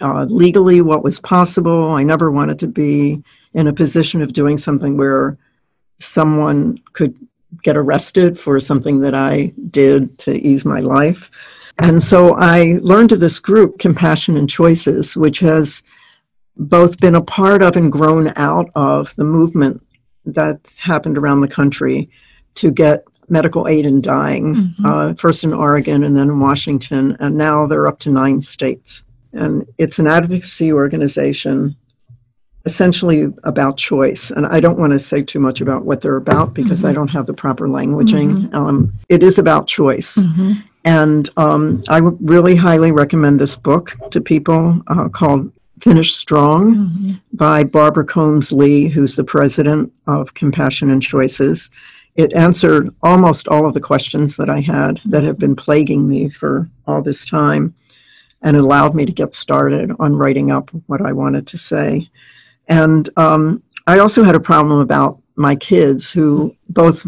uh, 0.00 0.24
legally, 0.24 0.80
what 0.80 1.04
was 1.04 1.20
possible. 1.20 1.92
I 1.92 2.02
never 2.02 2.28
wanted 2.28 2.58
to 2.58 2.66
be 2.66 3.22
in 3.54 3.68
a 3.68 3.72
position 3.72 4.20
of 4.20 4.32
doing 4.32 4.56
something 4.56 4.96
where 4.96 5.36
someone 6.00 6.78
could 6.92 7.14
get 7.62 7.76
arrested 7.76 8.36
for 8.36 8.58
something 8.58 8.98
that 9.02 9.14
I 9.14 9.52
did 9.70 10.18
to 10.18 10.32
ease 10.32 10.64
my 10.64 10.80
life. 10.80 11.30
And 11.78 12.02
so 12.02 12.34
I 12.34 12.80
learned 12.82 13.12
of 13.12 13.20
this 13.20 13.38
group, 13.38 13.78
Compassion 13.78 14.36
and 14.36 14.50
Choices, 14.50 15.16
which 15.16 15.38
has 15.38 15.84
both 16.56 16.98
been 16.98 17.14
a 17.14 17.22
part 17.22 17.62
of 17.62 17.76
and 17.76 17.92
grown 17.92 18.32
out 18.34 18.68
of 18.74 19.14
the 19.14 19.24
movement 19.24 19.80
that's 20.24 20.78
happened 20.78 21.16
around 21.16 21.42
the 21.42 21.48
country 21.48 22.10
to 22.56 22.72
get 22.72 23.04
medical 23.30 23.68
aid 23.68 23.86
in 23.86 24.00
dying, 24.00 24.54
mm-hmm. 24.54 24.86
uh, 24.86 25.14
first 25.14 25.44
in 25.44 25.52
Oregon 25.52 26.04
and 26.04 26.16
then 26.16 26.28
in 26.28 26.40
Washington, 26.40 27.16
and 27.20 27.36
now 27.36 27.66
they're 27.66 27.86
up 27.86 27.98
to 28.00 28.10
nine 28.10 28.40
states. 28.40 29.04
And 29.32 29.66
it's 29.78 29.98
an 29.98 30.06
advocacy 30.06 30.72
organization 30.72 31.76
essentially 32.66 33.32
about 33.44 33.76
choice. 33.76 34.30
And 34.30 34.46
I 34.46 34.60
don't 34.60 34.78
want 34.78 34.92
to 34.92 34.98
say 34.98 35.22
too 35.22 35.40
much 35.40 35.60
about 35.60 35.84
what 35.84 36.02
they're 36.02 36.16
about 36.16 36.52
because 36.52 36.80
mm-hmm. 36.80 36.88
I 36.88 36.92
don't 36.92 37.08
have 37.08 37.26
the 37.26 37.32
proper 37.32 37.68
languaging. 37.68 38.48
Mm-hmm. 38.48 38.54
Um, 38.54 38.92
it 39.08 39.22
is 39.22 39.38
about 39.38 39.66
choice. 39.66 40.16
Mm-hmm. 40.16 40.52
And 40.84 41.28
um, 41.36 41.82
I 41.88 42.00
would 42.00 42.16
really 42.20 42.56
highly 42.56 42.92
recommend 42.92 43.38
this 43.38 43.56
book 43.56 43.96
to 44.10 44.20
people 44.20 44.82
uh, 44.88 45.08
called 45.08 45.50
Finish 45.80 46.14
Strong 46.14 46.74
mm-hmm. 46.74 47.10
by 47.32 47.64
Barbara 47.64 48.04
Coombs 48.04 48.52
Lee, 48.52 48.88
who's 48.88 49.16
the 49.16 49.24
president 49.24 49.92
of 50.06 50.34
Compassion 50.34 50.90
and 50.90 51.02
Choices. 51.02 51.70
It 52.16 52.32
answered 52.34 52.90
almost 53.02 53.48
all 53.48 53.66
of 53.66 53.74
the 53.74 53.80
questions 53.80 54.36
that 54.36 54.50
I 54.50 54.60
had 54.60 55.00
that 55.06 55.24
have 55.24 55.38
been 55.38 55.56
plaguing 55.56 56.08
me 56.08 56.28
for 56.28 56.68
all 56.86 57.02
this 57.02 57.24
time 57.24 57.74
and 58.42 58.56
it 58.56 58.62
allowed 58.62 58.94
me 58.94 59.04
to 59.04 59.12
get 59.12 59.34
started 59.34 59.92
on 59.98 60.16
writing 60.16 60.50
up 60.50 60.70
what 60.86 61.02
I 61.02 61.12
wanted 61.12 61.46
to 61.48 61.58
say. 61.58 62.08
And 62.68 63.08
um, 63.16 63.62
I 63.86 63.98
also 63.98 64.22
had 64.22 64.34
a 64.34 64.40
problem 64.40 64.80
about 64.80 65.20
my 65.36 65.56
kids, 65.56 66.10
who 66.10 66.54
both 66.68 67.06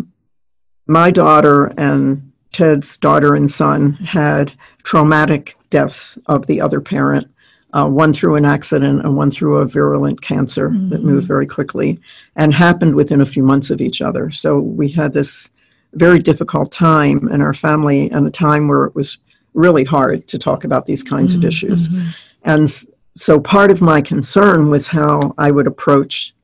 my 0.86 1.10
daughter 1.10 1.66
and 1.78 2.32
Ted's 2.52 2.98
daughter 2.98 3.34
and 3.34 3.50
son 3.50 3.94
had 3.94 4.52
traumatic 4.82 5.56
deaths 5.70 6.18
of 6.26 6.46
the 6.46 6.60
other 6.60 6.80
parent, 6.80 7.30
uh, 7.72 7.88
one 7.88 8.12
through 8.12 8.36
an 8.36 8.44
accident 8.44 9.04
and 9.04 9.16
one 9.16 9.30
through 9.30 9.58
a 9.58 9.66
virulent 9.66 10.20
cancer 10.20 10.68
mm-hmm. 10.68 10.90
that 10.90 11.02
moved 11.02 11.26
very 11.26 11.46
quickly 11.46 11.98
and 12.36 12.52
happened 12.52 12.94
within 12.94 13.20
a 13.20 13.26
few 13.26 13.42
months 13.42 13.70
of 13.70 13.80
each 13.80 14.02
other. 14.02 14.30
So 14.30 14.58
we 14.58 14.88
had 14.88 15.12
this 15.12 15.50
very 15.94 16.18
difficult 16.18 16.72
time 16.72 17.28
in 17.28 17.40
our 17.40 17.54
family 17.54 18.10
and 18.10 18.26
a 18.26 18.30
time 18.30 18.68
where 18.68 18.84
it 18.84 18.94
was 18.94 19.18
really 19.54 19.84
hard 19.84 20.26
to 20.28 20.38
talk 20.38 20.64
about 20.64 20.86
these 20.86 21.02
kinds 21.02 21.32
mm-hmm. 21.32 21.42
of 21.42 21.48
issues. 21.48 21.88
Mm-hmm. 21.88 22.10
And 22.44 22.84
so 23.14 23.40
part 23.40 23.70
of 23.70 23.82
my 23.82 24.00
concern 24.00 24.70
was 24.70 24.88
how 24.88 25.34
I 25.38 25.50
would 25.50 25.66
approach 25.66 26.34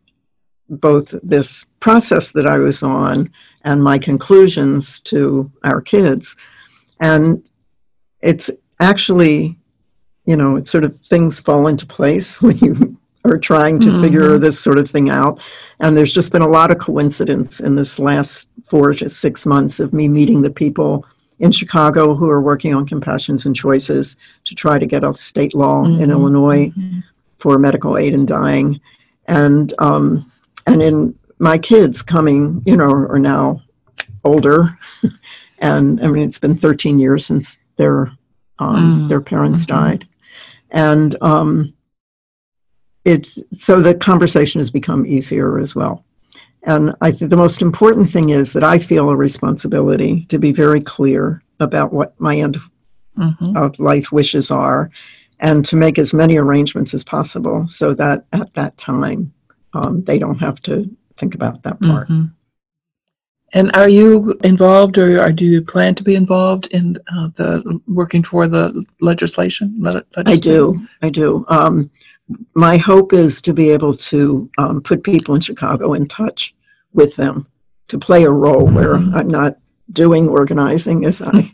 both 0.68 1.14
this 1.22 1.64
process 1.80 2.32
that 2.32 2.46
I 2.46 2.58
was 2.58 2.82
on 2.82 3.32
and 3.62 3.82
my 3.82 3.98
conclusions 3.98 5.00
to 5.00 5.50
our 5.64 5.80
kids. 5.80 6.36
And 7.00 7.48
it's 8.20 8.50
actually, 8.80 9.58
you 10.28 10.36
know, 10.36 10.56
it's 10.56 10.70
sort 10.70 10.84
of 10.84 10.94
things 11.00 11.40
fall 11.40 11.68
into 11.68 11.86
place 11.86 12.42
when 12.42 12.58
you 12.58 12.98
are 13.24 13.38
trying 13.38 13.80
to 13.80 13.88
mm-hmm. 13.88 14.02
figure 14.02 14.38
this 14.38 14.60
sort 14.60 14.78
of 14.78 14.86
thing 14.88 15.08
out. 15.08 15.40
And 15.80 15.96
there's 15.96 16.12
just 16.12 16.32
been 16.32 16.42
a 16.42 16.48
lot 16.48 16.70
of 16.70 16.78
coincidence 16.78 17.60
in 17.60 17.74
this 17.74 17.98
last 17.98 18.48
four 18.62 18.92
to 18.92 19.08
six 19.08 19.46
months 19.46 19.80
of 19.80 19.94
me 19.94 20.06
meeting 20.06 20.42
the 20.42 20.50
people 20.50 21.06
in 21.38 21.50
Chicago 21.50 22.14
who 22.14 22.28
are 22.28 22.42
working 22.42 22.74
on 22.74 22.86
compassions 22.86 23.46
and 23.46 23.56
choices 23.56 24.16
to 24.44 24.54
try 24.54 24.78
to 24.78 24.84
get 24.86 25.02
a 25.02 25.14
state 25.14 25.54
law 25.54 25.84
mm-hmm. 25.84 26.02
in 26.02 26.10
Illinois 26.10 26.66
mm-hmm. 26.66 27.00
for 27.38 27.58
medical 27.58 27.96
aid 27.96 28.12
in 28.12 28.26
dying, 28.26 28.80
and 29.26 29.72
um, 29.78 30.30
and 30.66 30.82
in 30.82 31.18
my 31.38 31.56
kids 31.56 32.02
coming, 32.02 32.60
you 32.66 32.76
know, 32.76 32.90
are 32.90 33.20
now 33.20 33.62
older, 34.24 34.76
and 35.60 36.00
I 36.04 36.08
mean 36.08 36.24
it's 36.26 36.40
been 36.40 36.56
13 36.56 36.98
years 36.98 37.24
since 37.24 37.58
their 37.76 38.10
um, 38.58 39.04
mm. 39.04 39.08
their 39.08 39.20
parents 39.20 39.64
mm-hmm. 39.64 39.80
died, 39.80 40.07
and 40.70 41.16
um, 41.22 41.72
it's 43.04 43.38
so 43.50 43.80
the 43.80 43.94
conversation 43.94 44.60
has 44.60 44.70
become 44.70 45.06
easier 45.06 45.58
as 45.58 45.74
well. 45.74 46.04
And 46.64 46.94
I 47.00 47.10
think 47.10 47.30
the 47.30 47.36
most 47.36 47.62
important 47.62 48.10
thing 48.10 48.30
is 48.30 48.52
that 48.52 48.64
I 48.64 48.78
feel 48.78 49.08
a 49.08 49.16
responsibility 49.16 50.24
to 50.26 50.38
be 50.38 50.52
very 50.52 50.80
clear 50.80 51.42
about 51.60 51.92
what 51.92 52.20
my 52.20 52.36
end 52.36 52.58
mm-hmm. 53.16 53.56
of 53.56 53.78
life 53.78 54.12
wishes 54.12 54.50
are 54.50 54.90
and 55.40 55.64
to 55.64 55.76
make 55.76 55.98
as 55.98 56.12
many 56.12 56.36
arrangements 56.36 56.94
as 56.94 57.04
possible 57.04 57.66
so 57.68 57.94
that 57.94 58.24
at 58.32 58.52
that 58.54 58.76
time 58.76 59.32
um, 59.72 60.02
they 60.04 60.18
don't 60.18 60.38
have 60.38 60.60
to 60.62 60.90
think 61.16 61.34
about 61.34 61.62
that 61.62 61.80
part. 61.80 62.08
Mm-hmm. 62.08 62.26
And 63.54 63.74
are 63.74 63.88
you 63.88 64.38
involved, 64.44 64.98
or, 64.98 65.22
or, 65.22 65.32
do 65.32 65.46
you 65.46 65.62
plan 65.62 65.94
to 65.94 66.02
be 66.02 66.14
involved 66.14 66.66
in 66.68 66.98
uh, 67.16 67.28
the 67.36 67.80
working 67.86 68.22
for 68.22 68.46
the 68.46 68.84
legislation? 69.00 69.74
Le- 69.78 70.04
I 70.26 70.36
do. 70.36 70.86
I 71.00 71.08
do. 71.08 71.46
Um, 71.48 71.90
my 72.54 72.76
hope 72.76 73.14
is 73.14 73.40
to 73.42 73.54
be 73.54 73.70
able 73.70 73.94
to 73.94 74.50
um, 74.58 74.82
put 74.82 75.02
people 75.02 75.34
in 75.34 75.40
Chicago 75.40 75.94
in 75.94 76.06
touch 76.06 76.54
with 76.92 77.16
them 77.16 77.46
to 77.88 77.98
play 77.98 78.24
a 78.24 78.30
role 78.30 78.66
where 78.66 78.94
I'm 78.94 79.28
not 79.28 79.56
doing 79.92 80.28
organizing 80.28 81.06
as 81.06 81.22
I 81.22 81.42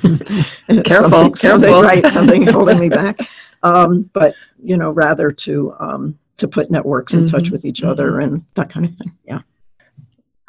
careful, 0.00 0.08
something, 0.68 0.84
careful, 0.84 1.36
something, 1.36 1.74
right? 1.74 2.06
Something 2.06 2.46
holding 2.46 2.78
me 2.78 2.88
back. 3.02 3.20
Um, 3.62 4.08
but 4.12 4.34
you 4.62 4.76
know, 4.76 4.90
rather 4.90 5.30
to 5.32 5.74
um, 5.78 6.18
to 6.38 6.48
put 6.48 6.70
networks 6.70 7.14
in 7.14 7.26
mm-hmm. 7.26 7.36
touch 7.36 7.50
with 7.50 7.64
each 7.64 7.82
other 7.82 8.12
mm-hmm. 8.12 8.34
and 8.34 8.44
that 8.54 8.70
kind 8.70 8.86
of 8.86 8.94
thing. 8.94 9.12
Yeah. 9.24 9.40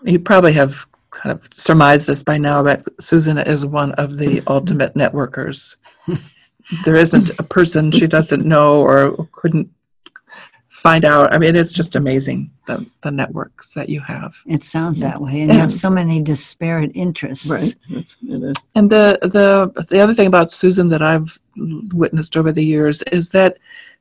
You 0.04 0.20
probably 0.20 0.54
have 0.54 0.86
kind 1.12 1.38
of 1.38 1.48
surmised 1.54 2.08
this 2.08 2.24
by 2.24 2.38
now, 2.38 2.64
but 2.64 2.84
Susan 3.02 3.38
is 3.38 3.66
one 3.66 3.92
of 3.94 4.18
the 4.18 4.42
ultimate 4.48 4.94
networkers. 4.96 5.76
there 6.86 6.96
isn't 6.96 7.32
a 7.40 7.44
person 7.44 7.92
she 7.92 8.08
doesn't 8.08 8.46
know 8.46 8.82
or 8.82 9.28
couldn't 9.32 9.70
find 10.80 11.04
out. 11.04 11.34
I 11.34 11.38
mean, 11.38 11.56
it's 11.56 11.74
just 11.74 11.96
amazing 11.96 12.52
the, 12.66 12.86
the 13.02 13.12
networks 13.12 13.74
that 13.74 13.90
you 13.90 14.00
have. 14.02 14.36
It 14.46 14.64
sounds 14.64 15.02
yeah. 15.02 15.10
that 15.12 15.22
way, 15.22 15.42
and 15.42 15.50
yeah. 15.50 15.56
you 15.56 15.60
have 15.60 15.74
so 15.74 15.90
many 15.90 16.22
disparate 16.22 16.92
interests. 16.94 17.50
Right. 17.50 17.76
it 17.90 18.44
is. 18.44 18.56
And 18.76 18.90
the 18.90 19.20
the 19.22 19.86
the 19.90 20.00
other 20.00 20.14
thing 20.14 20.28
about 20.28 20.52
Susan 20.52 20.88
that 20.90 21.02
I've 21.02 21.38
witnessed 21.94 22.38
over 22.38 22.52
the 22.52 22.64
years 22.64 23.02
is 23.12 23.30
that 23.32 23.58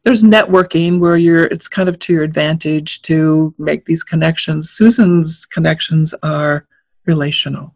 there's 0.09 0.23
networking 0.23 1.01
where 1.01 1.19
you're 1.19 1.45
it's 1.45 1.69
kind 1.69 1.87
of 1.87 1.99
to 1.99 2.15
your 2.15 2.23
advantage 2.23 3.03
to 3.03 3.55
make 3.59 3.85
these 3.85 4.03
connections. 4.03 4.71
Susan's 4.71 5.45
connections 5.45 6.15
are 6.23 6.67
relational. 7.05 7.75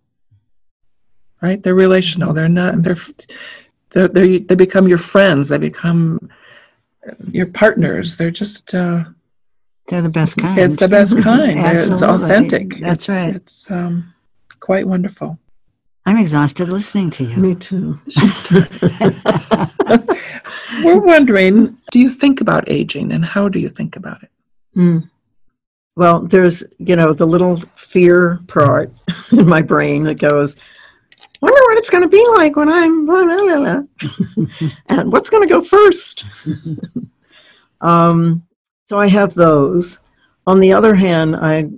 Right? 1.43 1.63
They're 1.63 1.75
relational. 1.75 2.33
They're 2.33 2.49
not 2.49 2.81
they're 2.81 2.97
they're, 3.91 4.09
they're 4.09 4.39
they 4.39 4.55
become 4.55 4.89
your 4.89 4.97
friends. 4.97 5.51
They 5.51 5.59
become 5.59 6.31
your 7.29 7.49
partners. 7.49 8.17
They're 8.17 8.31
just 8.31 8.75
uh, 8.75 9.05
they're 9.89 10.01
the 10.01 10.09
best 10.09 10.37
kind. 10.39 10.59
It's 10.59 10.77
the 10.77 10.89
best 10.89 11.23
kind. 11.23 11.59
it's 11.59 12.01
authentic. 12.01 12.77
That's 12.77 13.05
it's, 13.05 13.09
right. 13.11 13.37
It's 13.37 13.71
um, 13.71 14.15
quite 14.59 14.89
wonderful. 14.89 15.39
I'm 16.05 16.19
exhausted 16.19 16.69
listening 16.69 17.11
to 17.11 17.25
you. 17.25 17.37
Me 17.37 17.55
too. 17.55 17.99
We're 20.85 21.01
wondering, 21.01 21.77
do 21.93 22.01
you 22.01 22.11
think 22.11 22.41
about 22.41 22.69
aging 22.69 23.13
and 23.13 23.25
how 23.25 23.49
do 23.49 23.59
you 23.61 23.69
think 23.69 23.95
about 23.97 24.23
it? 24.23 24.31
Mm. 24.77 25.09
Well, 25.97 26.21
there's, 26.21 26.65
you 26.79 26.97
know, 26.97 27.13
the 27.13 27.27
little 27.27 27.57
fear 27.77 28.41
part 28.49 28.91
in 29.33 29.47
my 29.47 29.63
brain 29.63 30.05
that 30.05 30.17
goes, 30.17 30.57
wonder 31.41 31.61
what 31.69 31.79
it's 31.79 31.91
going 31.91 32.03
to 32.03 32.09
be 32.09 32.27
like 32.37 32.57
when 32.57 32.69
I'm 32.69 33.07
blah, 33.07 33.25
blah, 33.25 33.59
blah, 33.59 33.83
and 34.89 35.13
what's 35.13 35.31
going 35.31 35.47
to 35.47 35.55
go 35.55 35.63
first. 35.63 36.25
um, 37.81 38.43
So 38.87 38.99
I 38.99 39.07
have 39.09 39.35
those. 39.35 39.99
On 40.47 40.59
the 40.59 40.73
other 40.73 40.95
hand, 40.95 41.37
I, 41.37 41.69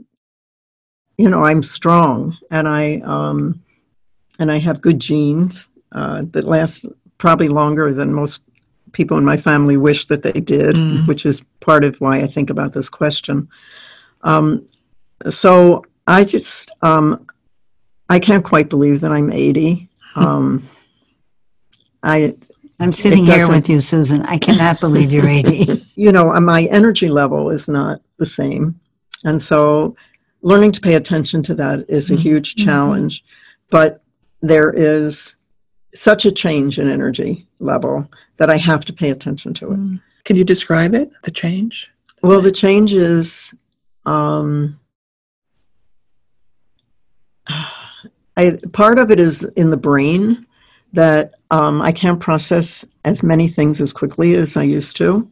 you 1.19 1.29
know, 1.29 1.45
I'm 1.45 1.63
strong 1.63 2.39
and 2.51 2.67
I, 2.69 3.01
um, 3.05 3.61
and 4.39 4.51
I 4.51 4.59
have 4.59 4.81
good 4.81 5.01
genes 5.01 5.69
uh, 5.93 6.23
that 6.33 6.45
last 6.45 6.87
probably 7.19 7.49
longer 7.49 7.93
than 7.93 8.13
most 8.13 8.41
people 8.93 9.17
in 9.19 9.25
my 9.25 9.37
family 9.37 9.77
wish 9.77 10.07
that 10.07 10.23
they 10.23 10.33
did, 10.33 10.77
Mm. 10.77 11.07
which 11.07 11.27
is 11.27 11.43
part 11.61 11.85
of 11.85 12.01
why 12.01 12.19
I 12.21 12.27
think 12.27 12.51
about 12.51 12.73
this 12.73 12.89
question. 12.89 13.49
Um, 14.23 14.67
so 15.31 15.85
I 16.07 16.25
just, 16.25 16.71
um, 16.83 17.27
I 18.09 18.19
can't 18.19 18.45
quite 18.45 18.69
believe 18.69 19.01
that 19.01 19.11
I'm 19.13 19.33
80. 19.33 19.89
Um, 20.17 20.69
I, 22.03 22.35
I'm 22.81 22.93
sitting 22.93 23.27
here 23.27 23.49
with 23.49 23.69
you, 23.69 23.81
Susan. 23.81 24.23
I 24.27 24.37
cannot 24.39 24.81
believe 24.81 25.11
you're 25.13 25.29
80. 25.29 25.87
you 25.95 26.13
know, 26.13 26.33
my 26.41 26.65
energy 26.65 27.09
level 27.09 27.51
is 27.51 27.69
not 27.69 28.01
the 28.19 28.27
same. 28.27 28.79
And 29.25 29.41
so 29.41 29.97
learning 30.43 30.73
to 30.73 30.81
pay 30.81 30.95
attention 30.95 31.43
to 31.45 31.55
that 31.55 31.87
is 31.89 32.11
a 32.11 32.15
Mhm. 32.15 32.19
huge 32.19 32.55
Mhm. 32.55 32.65
challenge. 32.65 33.25
But 33.71 34.03
there 34.47 34.71
is 34.71 35.37
such 35.95 36.27
a 36.27 36.33
change 36.33 36.79
in 36.79 36.91
energy 36.91 37.47
level 37.61 38.09
that 38.37 38.51
I 38.51 38.57
have 38.57 38.85
to 38.87 38.93
pay 38.93 39.11
attention 39.11 39.55
to 39.55 39.73
it. 39.73 39.79
Can 40.25 40.37
you 40.37 40.45
describe 40.45 40.95
it, 40.95 41.11
the 41.23 41.31
change? 41.31 41.91
Well, 42.23 42.41
the 42.41 42.53
change 42.53 42.95
is 42.95 43.55
um, 44.07 44.79
I, 48.37 48.59
part 48.73 48.99
of 48.99 49.11
it 49.11 49.21
is 49.21 49.45
in 49.57 49.71
the 49.71 49.77
brain 49.77 50.47
that 50.93 51.33
um, 51.51 51.81
I 51.83 51.93
can't 51.93 52.21
process 52.21 52.85
as 53.05 53.23
many 53.23 53.49
things 53.49 53.81
as 53.81 53.93
quickly 53.93 54.35
as 54.35 54.57
I 54.57 54.63
used 54.63 54.97
to. 54.97 55.31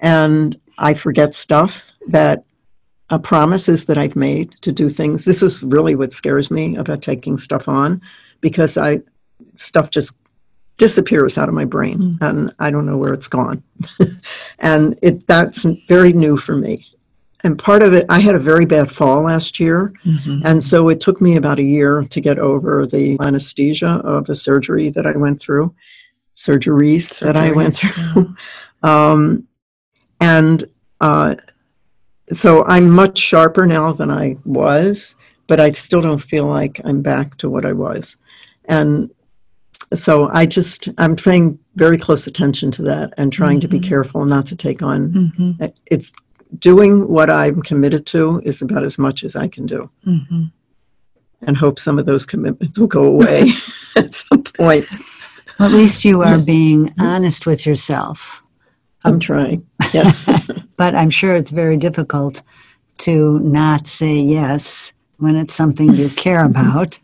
And 0.00 0.58
I 0.78 0.94
forget 0.94 1.34
stuff 1.34 1.92
that 2.08 2.44
uh, 3.10 3.18
promises 3.18 3.86
that 3.86 3.98
I've 3.98 4.16
made 4.16 4.54
to 4.62 4.72
do 4.72 4.88
things. 4.88 5.24
This 5.24 5.42
is 5.42 5.62
really 5.62 5.94
what 5.94 6.12
scares 6.12 6.50
me 6.50 6.76
about 6.76 7.02
taking 7.02 7.36
stuff 7.36 7.68
on 7.68 8.00
because 8.40 8.76
I 8.76 9.00
stuff 9.56 9.90
just 9.90 10.14
disappears 10.78 11.38
out 11.38 11.48
of 11.48 11.54
my 11.54 11.64
brain 11.64 12.18
and 12.20 12.52
I 12.58 12.70
don't 12.70 12.86
know 12.86 12.96
where 12.96 13.12
it's 13.12 13.28
gone. 13.28 13.62
and 14.58 14.98
it 15.02 15.26
that's 15.26 15.64
very 15.86 16.12
new 16.12 16.36
for 16.36 16.56
me. 16.56 16.86
And 17.44 17.58
part 17.58 17.82
of 17.82 17.92
it, 17.92 18.06
I 18.08 18.20
had 18.20 18.34
a 18.34 18.38
very 18.40 18.64
bad 18.64 18.90
fall 18.90 19.24
last 19.24 19.60
year, 19.60 19.92
Mhm. 20.06 20.40
and 20.46 20.64
so 20.64 20.88
it 20.88 20.98
took 21.00 21.20
me 21.20 21.36
about 21.36 21.58
a 21.58 21.62
year 21.62 22.02
to 22.08 22.20
get 22.20 22.38
over 22.38 22.86
the 22.86 23.18
anesthesia 23.20 24.00
of 24.02 24.24
the 24.24 24.34
surgery 24.34 24.88
that 24.88 25.06
I 25.06 25.14
went 25.14 25.40
through, 25.40 25.74
surgeries, 26.34 27.20
that 27.20 27.36
I 27.36 27.52
went 27.52 27.74
Surgeries, 27.74 28.12
through. 28.14 28.34
um, 28.90 29.44
and 30.22 30.64
uh, 31.02 31.34
so 32.32 32.64
I'm 32.64 32.88
much 32.90 33.18
sharper 33.18 33.66
now 33.66 33.92
than 33.92 34.10
I 34.10 34.36
was, 34.44 35.16
but 35.46 35.60
I 35.60 35.72
still 35.72 36.00
don't 36.00 36.22
feel 36.22 36.46
like 36.46 36.80
I'm 36.84 37.02
back 37.02 37.36
to 37.38 37.50
what 37.50 37.66
I 37.66 37.72
was. 37.72 38.16
And 38.66 39.10
so 39.92 40.28
I 40.30 40.46
just, 40.46 40.88
I'm 40.98 41.16
paying 41.16 41.58
very 41.76 41.98
close 41.98 42.26
attention 42.26 42.70
to 42.72 42.82
that 42.82 43.12
and 43.18 43.32
trying 43.32 43.60
to 43.60 43.68
be 43.68 43.78
Mhm. 43.78 43.84
careful 43.84 44.24
not 44.24 44.46
to 44.46 44.56
take 44.56 44.82
on. 44.82 45.32
Mhm. 45.38 45.72
It's 45.86 46.12
doing 46.58 47.08
what 47.08 47.28
I'm 47.30 47.60
committed 47.62 48.06
to 48.06 48.40
is 48.44 48.62
about 48.62 48.84
as 48.84 48.98
much 48.98 49.24
as 49.24 49.36
I 49.36 49.48
can 49.48 49.66
do 49.66 49.90
Mhm. 50.06 50.50
and 51.42 51.56
hope 51.56 51.78
some 51.78 51.98
of 51.98 52.06
those 52.06 52.24
commitments 52.24 52.78
will 52.78 52.86
go 52.86 53.04
away 53.04 53.50
at 53.96 54.14
some 54.14 54.42
point. 54.44 54.86
At 55.60 55.72
least 55.72 56.04
you 56.04 56.22
are 56.22 56.38
being 56.38 56.92
honest 56.98 57.44
with 57.46 57.66
yourself. 57.66 58.42
I'm 59.04 59.14
um, 59.14 59.20
trying. 59.20 59.66
Yeah. 59.92 60.12
But 60.76 60.96
I'm 60.96 61.10
sure 61.10 61.34
it's 61.34 61.52
very 61.52 61.76
difficult 61.76 62.42
to 62.98 63.38
not 63.40 63.86
say 63.86 64.16
yes 64.16 64.92
when 65.18 65.36
it's 65.36 65.54
something 65.54 65.94
you 65.94 66.08
care 66.10 66.44
about 66.52 66.98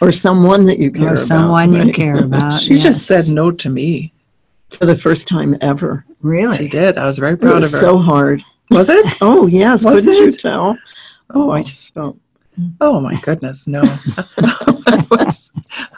or 0.00 0.10
someone 0.10 0.66
that 0.66 0.80
you 0.80 0.90
care 0.90 1.04
or 1.04 1.10
about. 1.10 1.18
someone 1.20 1.72
you 1.72 1.92
care 1.92 2.18
about. 2.24 2.60
She 2.60 2.76
just 2.76 3.06
said 3.06 3.28
no 3.28 3.52
to 3.52 3.68
me. 3.68 4.12
For 4.70 4.84
the 4.84 4.96
first 4.96 5.28
time 5.28 5.56
ever. 5.60 6.04
Really? 6.20 6.56
She 6.56 6.68
did. 6.68 6.98
I 6.98 7.04
was 7.06 7.18
very 7.18 7.34
It 7.34 7.40
proud 7.40 7.62
was 7.62 7.66
of 7.66 7.72
her. 7.72 7.86
so 7.86 7.98
hard. 7.98 8.42
was 8.70 8.90
it? 8.90 9.06
Oh, 9.20 9.46
yes. 9.46 9.84
Was 9.86 10.04
couldn't 10.04 10.24
you 10.24 10.32
tell? 10.32 10.76
Oh, 11.30 11.50
I 11.52 11.62
just 11.62 11.94
felt. 11.94 12.18
Oh 12.80 13.00
my 13.00 13.14
goodness, 13.20 13.66
no. 13.68 13.82
I 13.84 15.04
was, 15.10 15.52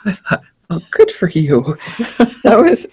I 0.05 0.13
thought, 0.13 0.43
well, 0.69 0.83
good 0.91 1.11
for 1.11 1.29
you. 1.31 1.79
that 2.45 2.59
was 2.63 2.87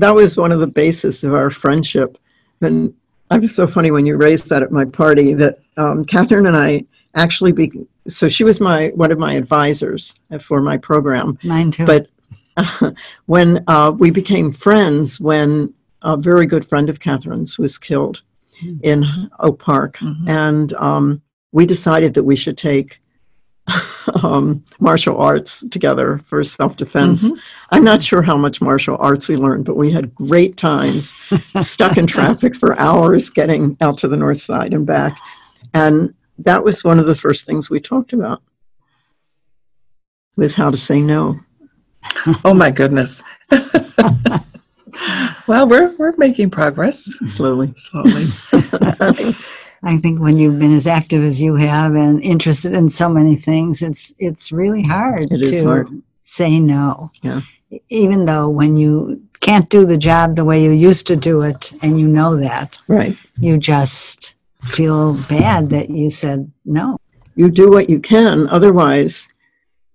that 0.00 0.14
was 0.14 0.36
one 0.36 0.52
of 0.52 0.60
the 0.60 0.66
basis 0.66 1.24
of 1.24 1.34
our 1.34 1.50
friendship. 1.50 2.18
And 2.60 2.92
I 3.30 3.38
was 3.38 3.54
so 3.54 3.66
funny 3.66 3.90
when 3.90 4.06
you 4.06 4.16
raised 4.16 4.48
that 4.48 4.62
at 4.62 4.72
my 4.72 4.84
party 4.84 5.34
that 5.34 5.60
um, 5.76 6.04
Catherine 6.04 6.46
and 6.46 6.56
I 6.56 6.84
actually 7.14 7.52
be 7.52 7.70
so 8.08 8.28
she 8.28 8.44
was 8.44 8.60
my 8.60 8.88
one 8.94 9.12
of 9.12 9.18
my 9.18 9.34
advisors 9.34 10.14
for 10.40 10.60
my 10.60 10.76
program. 10.76 11.38
Mine 11.44 11.70
too. 11.70 11.86
But 11.86 12.08
when 13.26 13.62
uh, 13.68 13.92
we 13.96 14.10
became 14.10 14.52
friends, 14.52 15.20
when 15.20 15.72
a 16.02 16.16
very 16.16 16.46
good 16.46 16.64
friend 16.64 16.88
of 16.88 16.98
Catherine's 17.00 17.58
was 17.58 17.78
killed 17.78 18.22
in 18.82 19.04
Oak 19.38 19.58
Park, 19.58 19.98
Mhm. 19.98 20.28
and 20.28 20.72
um, 20.74 21.22
we 21.52 21.64
decided 21.66 22.14
that 22.14 22.24
we 22.24 22.36
should 22.36 22.58
take 22.58 23.00
um, 24.22 24.64
martial 24.78 25.16
arts 25.18 25.64
together 25.70 26.18
for 26.26 26.42
self-defense. 26.44 27.28
Mhm. 27.30 27.38
I'm 27.70 27.84
not 27.84 28.02
sure 28.02 28.22
how 28.22 28.36
much 28.36 28.60
martial 28.60 28.96
arts 28.98 29.28
we 29.28 29.36
learned, 29.36 29.64
but 29.64 29.76
we 29.76 29.90
had 29.92 30.14
great 30.14 30.56
times 30.56 31.14
stuck 31.60 31.96
in 31.96 32.06
traffic 32.06 32.54
for 32.56 32.78
hours 32.78 33.30
getting 33.30 33.76
out 33.80 33.98
to 33.98 34.08
the 34.08 34.16
north 34.16 34.40
side 34.42 34.72
and 34.72 34.86
back. 34.86 35.18
And 35.74 36.14
that 36.38 36.64
was 36.64 36.82
one 36.84 36.98
of 36.98 37.06
the 37.06 37.14
first 37.14 37.46
things 37.46 37.70
we 37.70 37.80
talked 37.80 38.12
about 38.12 38.42
was 40.36 40.54
how 40.54 40.70
to 40.70 40.76
say 40.76 41.00
no. 41.00 41.40
Oh 42.44 42.54
my 42.54 42.70
goodness. 42.70 43.22
well, 45.46 45.68
we're 45.68 45.94
we're 45.98 46.14
making 46.16 46.50
progress 46.50 47.04
slowly. 47.26 47.74
slowly. 47.76 48.26
I 49.82 49.96
think 49.96 50.20
when 50.20 50.36
you've 50.36 50.58
been 50.58 50.74
as 50.74 50.86
active 50.86 51.22
as 51.24 51.40
you 51.40 51.54
have 51.56 51.94
and 51.94 52.22
interested 52.22 52.74
in 52.74 52.88
so 52.88 53.08
many 53.08 53.34
things, 53.36 53.82
it's 53.82 54.12
it's 54.18 54.52
really 54.52 54.82
hard 54.82 55.30
It 55.32 55.42
is 55.42 55.60
to 55.60 55.64
hard. 55.66 55.88
say 56.22 56.60
no. 56.60 57.10
Yeah. 57.22 57.40
Even 57.88 58.24
though 58.26 58.48
when 58.48 58.76
you 58.76 59.22
can't 59.40 59.70
do 59.70 59.86
the 59.86 59.96
job 59.96 60.36
the 60.36 60.44
way 60.44 60.62
you 60.62 60.70
used 60.72 61.06
to 61.06 61.16
do 61.16 61.40
it 61.42 61.72
and 61.82 61.98
you 61.98 62.06
know 62.08 62.36
that, 62.36 62.78
Right. 62.88 63.16
you 63.40 63.56
just 63.56 64.34
feel 64.62 65.14
bad 65.28 65.70
that 65.70 65.88
you 65.88 66.10
said 66.10 66.50
no. 66.66 66.98
You 67.36 67.50
do 67.50 67.70
what 67.70 67.88
you 67.88 68.00
can, 68.00 68.48
otherwise, 68.48 69.28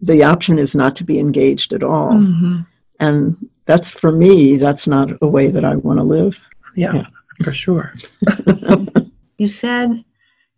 the 0.02 0.24
option 0.24 0.58
is 0.58 0.74
not 0.74 0.96
to 0.96 1.04
be 1.04 1.20
engaged 1.20 1.74
at 1.74 1.84
all. 1.84 2.14
Mhm. 2.14 2.66
And 3.00 3.36
that's 3.68 3.92
for 3.92 4.12
me, 4.12 4.58
that's 4.58 4.88
not 4.88 5.12
a 5.22 5.28
way 5.28 5.48
that 5.50 5.64
I 5.66 5.76
want 5.76 6.00
to 6.00 6.04
live. 6.04 6.42
Yeah, 6.76 6.94
Yeah. 6.96 7.08
for 7.44 7.52
sure. 7.54 7.94
You 9.38 9.48
said 9.48 10.04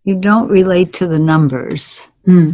you 0.04 0.16
don't 0.16 0.50
relate 0.50 0.94
to 0.94 1.08
the 1.08 1.20
numbers 1.20 2.08
Hmm. 2.26 2.52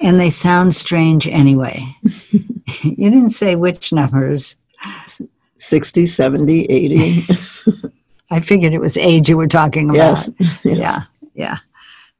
and 0.00 0.20
they 0.20 0.30
sound 0.30 0.74
strange 0.74 1.26
anyway. 1.28 1.84
you 2.82 3.10
didn't 3.10 3.30
say 3.30 3.56
which 3.56 3.92
numbers. 3.92 4.56
60, 5.56 6.06
70, 6.06 6.64
80. 6.64 7.24
I 8.30 8.40
figured 8.40 8.72
it 8.72 8.80
was 8.80 8.96
age 8.96 9.28
you 9.28 9.36
were 9.36 9.46
talking 9.48 9.90
about. 9.90 9.96
yes. 9.96 10.30
yes. 10.64 10.64
Yeah, 10.64 11.00
yeah. 11.34 11.58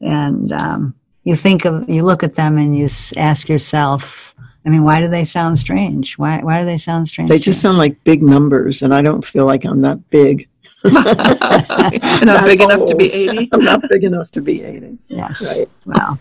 And 0.00 0.52
um, 0.52 0.94
you 1.24 1.35
think 1.37 1.64
of, 1.64 1.88
you 1.88 2.02
look 2.04 2.22
at 2.22 2.35
them 2.35 2.58
and 2.58 2.76
you 2.76 2.85
s- 2.85 3.12
ask 3.16 3.48
yourself, 3.48 4.35
I 4.64 4.68
mean, 4.70 4.85
why 4.85 5.00
do 5.00 5.08
they 5.08 5.24
sound 5.24 5.58
strange? 5.58 6.18
Why, 6.18 6.40
why 6.40 6.61
do 6.61 6.66
they 6.66 6.78
sound 6.78 7.08
strange? 7.08 7.28
They 7.30 7.38
just 7.38 7.61
sound 7.61 7.78
like 7.78 8.04
big 8.04 8.22
numbers, 8.22 8.82
and 8.82 8.94
I 8.94 9.02
don't 9.02 9.24
feel 9.24 9.44
like 9.46 9.64
I'm 9.64 9.80
that 9.80 10.08
big. 10.11 10.48
You're 10.84 10.92
not 10.92 12.24
Not 12.24 12.44
big 12.44 12.60
enough 12.60 12.86
to 12.86 12.96
be 12.96 13.12
80. 13.12 13.48
I'm 13.52 13.60
not 13.60 13.82
big 13.88 14.04
enough 14.04 14.30
to 14.32 14.40
be 14.40 14.62
80. 14.62 14.98
Yes. 15.08 15.64
Right. 15.86 16.18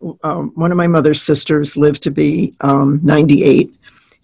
Well, 0.00 0.18
um, 0.22 0.52
one 0.54 0.70
of 0.70 0.76
my 0.76 0.86
mother's 0.86 1.22
sisters 1.22 1.76
lived 1.76 2.02
to 2.02 2.10
be 2.10 2.54
um, 2.60 3.00
98 3.02 3.72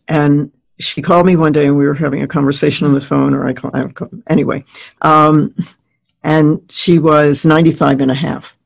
and 0.09 0.51
she 0.79 1.03
called 1.03 1.27
me 1.27 1.37
one 1.37 1.53
day 1.53 1.67
and 1.67 1.77
we 1.77 1.87
were 1.87 1.95
having 1.95 2.23
a 2.23 2.29
conversation 2.29 2.87
on 2.87 2.93
the 2.93 3.01
phone 3.01 3.35
or 3.35 3.47
i 3.47 3.53
call, 3.53 3.71
I 3.75 3.87
call 3.89 4.09
anyway 4.29 4.65
um, 5.03 5.55
and 6.23 6.61
she 6.71 6.99
was 6.99 7.45
95 7.45 8.01
and 8.01 8.11
a 8.11 8.15
half 8.15 8.57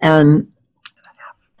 and 0.00 0.48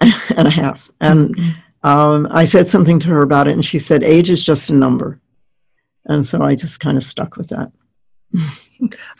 and 0.00 0.46
a 0.46 0.50
half 0.50 0.90
and 1.00 1.34
um, 1.82 2.28
i 2.30 2.44
said 2.44 2.68
something 2.68 2.98
to 3.00 3.08
her 3.08 3.22
about 3.22 3.48
it 3.48 3.52
and 3.52 3.64
she 3.64 3.78
said 3.78 4.02
age 4.02 4.30
is 4.30 4.44
just 4.44 4.70
a 4.70 4.74
number 4.74 5.20
and 6.06 6.26
so 6.26 6.42
i 6.42 6.54
just 6.54 6.80
kind 6.80 6.96
of 6.96 7.02
stuck 7.02 7.36
with 7.36 7.48
that 7.48 7.72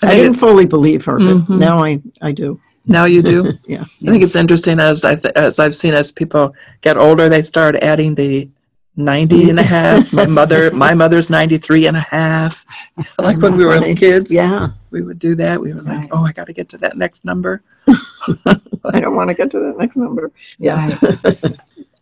i 0.03 0.15
didn't 0.15 0.35
fully 0.35 0.67
believe 0.67 1.05
her 1.05 1.19
but 1.19 1.37
Mhm. 1.49 1.59
now 1.59 1.83
i 1.85 2.01
i 2.23 2.33
do 2.33 2.61
Now 2.91 3.05
you 3.05 3.21
do. 3.23 3.53
yeah 3.75 3.85
I 3.85 4.11
think 4.11 4.23
it's 4.25 4.37
interesting 4.37 4.81
as 4.81 5.05
I 5.05 5.15
th- 5.15 5.35
as 5.37 5.59
I've 5.61 5.77
seen 5.77 5.93
as 5.93 6.11
people 6.11 6.55
get 6.81 6.97
older, 6.97 7.29
they 7.29 7.43
start 7.43 7.77
adding 7.85 8.15
the 8.15 8.49
90 8.97 9.51
and 9.51 9.61
a 9.61 9.63
half. 9.63 10.11
My 10.13 10.25
mother, 10.41 10.71
my 10.73 10.95
mother's 10.95 11.29
93 11.29 11.87
and 11.89 11.97
a 11.99 12.07
half. 12.17 12.65
Like 13.27 13.39
when 13.45 13.57
we 13.61 13.65
were 13.69 13.79
kids. 13.95 14.33
yeah 14.33 14.69
we 14.91 15.03
would 15.07 15.19
do 15.19 15.35
that. 15.37 15.61
We 15.61 15.75
were 15.75 15.83
like, 15.83 16.01
Right. 16.09 16.09
oh, 16.17 16.25
I 16.25 16.33
got 16.33 16.47
to 16.47 16.55
get 16.55 16.69
to 16.73 16.79
that 16.79 16.97
next 16.97 17.25
number. 17.31 17.61
I 18.95 19.01
don't 19.05 19.15
want 19.21 19.29
to 19.29 19.37
get 19.41 19.51
to 19.53 19.59
that 19.69 19.77
next 19.77 19.97
number. 20.01 20.33
Yeah. 20.59 20.97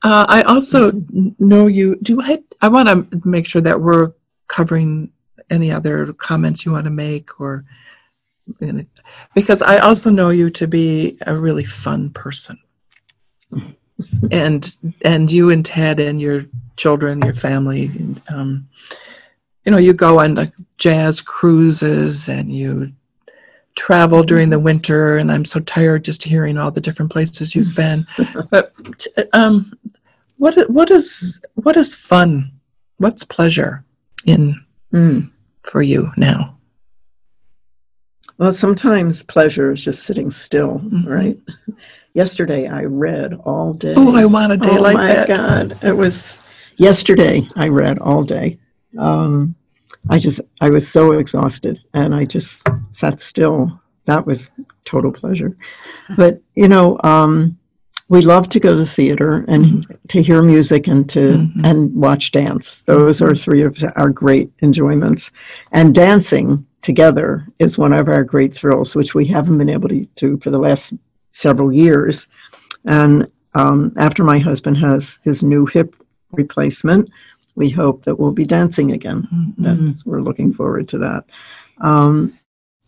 Uh, 0.06 0.24
I 0.36 0.42
also 0.46 0.80
n- 0.92 1.34
know 1.50 1.66
you. 1.66 1.96
Do 2.08 2.14
I? 2.22 2.38
I 2.62 2.68
want 2.68 2.86
to 2.88 2.96
make 3.28 3.46
sure 3.52 3.62
that 3.68 3.80
we're 3.80 4.12
covering 4.46 5.10
any 5.50 5.70
other 5.70 6.12
comments 6.12 6.64
you 6.64 6.72
want 6.72 6.84
to 6.84 6.90
make, 6.90 7.40
or 7.40 7.64
because 9.34 9.62
I 9.62 9.78
also 9.78 10.10
know 10.10 10.30
you 10.30 10.50
to 10.50 10.66
be 10.66 11.18
a 11.26 11.34
really 11.34 11.64
fun 11.64 12.10
person, 12.10 12.58
and 14.30 14.68
and 15.02 15.30
you 15.30 15.50
and 15.50 15.64
Ted 15.64 16.00
and 16.00 16.20
your 16.20 16.44
children, 16.76 17.22
your 17.22 17.34
family, 17.34 17.90
um, 18.28 18.68
you 19.64 19.72
know, 19.72 19.78
you 19.78 19.92
go 19.92 20.20
on 20.20 20.50
jazz 20.78 21.20
cruises 21.20 22.28
and 22.28 22.52
you 22.54 22.92
travel 23.74 24.22
during 24.22 24.48
the 24.48 24.58
winter 24.58 25.18
and 25.18 25.30
i'm 25.30 25.44
so 25.44 25.60
tired 25.60 26.02
just 26.02 26.22
hearing 26.22 26.56
all 26.56 26.70
the 26.70 26.80
different 26.80 27.12
places 27.12 27.54
you've 27.54 27.76
been. 27.76 28.06
But 28.50 28.72
um 29.34 29.78
what 30.38 30.56
what 30.70 30.90
is 30.90 31.44
what 31.54 31.76
is 31.76 31.94
fun? 31.94 32.52
What's 32.98 33.24
pleasure 33.24 33.84
in 34.24 34.56
Mm. 34.92 35.30
For 35.66 35.82
you 35.82 36.10
now 36.16 36.56
Well, 38.38 38.52
sometimes 38.52 39.22
pleasure 39.22 39.72
is 39.72 39.82
just 39.82 40.04
sitting 40.04 40.30
still, 40.30 40.78
Mhm. 40.80 41.06
right? 41.06 41.38
Yesterday 42.14 42.66
I 42.68 42.82
read 42.84 43.34
all 43.44 43.72
day. 43.74 43.94
oh 43.96 44.14
i 44.14 44.24
want 44.26 44.52
a 44.52 44.56
day 44.56 44.76
oh 44.76 44.80
like 44.82 44.94
my 44.94 45.24
God. 45.26 45.78
It 45.82 45.96
was 45.96 46.40
yesterday 46.76 47.46
I 47.56 47.68
read 47.68 47.98
all 47.98 48.22
day. 48.22 48.58
Um, 48.98 49.54
I 50.10 50.18
just, 50.18 50.40
I 50.60 50.70
was 50.70 50.86
so 50.88 51.12
exhausted 51.12 51.78
and 51.94 52.14
I 52.14 52.24
just 52.24 52.66
sat 52.90 53.20
still. 53.20 53.80
That 54.06 54.24
was 54.26 54.50
total 54.84 55.12
pleasure. 55.12 55.56
But, 56.16 56.40
you 56.54 56.68
know, 56.68 56.98
um, 57.04 57.58
we 58.08 58.20
love 58.20 58.48
to 58.50 58.60
go 58.60 58.76
to 58.76 58.86
theater 58.86 59.44
and 59.48 59.86
to 60.08 60.22
hear 60.22 60.42
music 60.42 60.86
and 60.86 61.08
to 61.10 61.20
Mhm. 61.38 61.64
and 61.64 61.94
watch 61.94 62.30
dance. 62.30 62.82
Those 62.82 63.20
are 63.20 63.34
three 63.34 63.62
of 63.62 63.82
our 63.96 64.10
great 64.10 64.50
enjoyments. 64.62 65.30
And 65.72 65.94
dancing 65.94 66.64
together 66.82 67.46
is 67.58 67.76
one 67.78 67.92
of 67.92 68.08
our 68.08 68.22
great 68.22 68.54
thrills, 68.54 68.94
which 68.94 69.14
we 69.14 69.24
haven't 69.24 69.58
been 69.58 69.68
able 69.68 69.88
to 69.88 70.06
do 70.14 70.36
for 70.38 70.50
the 70.50 70.58
last 70.58 70.92
several 71.30 71.72
years. 71.72 72.28
And 72.84 73.26
um, 73.54 73.92
after 73.96 74.22
my 74.22 74.38
husband 74.38 74.76
has 74.78 75.18
his 75.24 75.42
new 75.42 75.66
hip 75.66 75.96
replacement, 76.30 77.10
we 77.56 77.70
hope 77.70 78.02
that 78.04 78.20
we'll 78.20 78.32
be 78.32 78.44
dancing 78.44 78.92
again. 78.92 79.26
That's, 79.58 80.04
we're 80.06 80.20
looking 80.20 80.52
forward 80.52 80.86
to 80.88 80.98
that. 80.98 81.24
Um, 81.80 82.34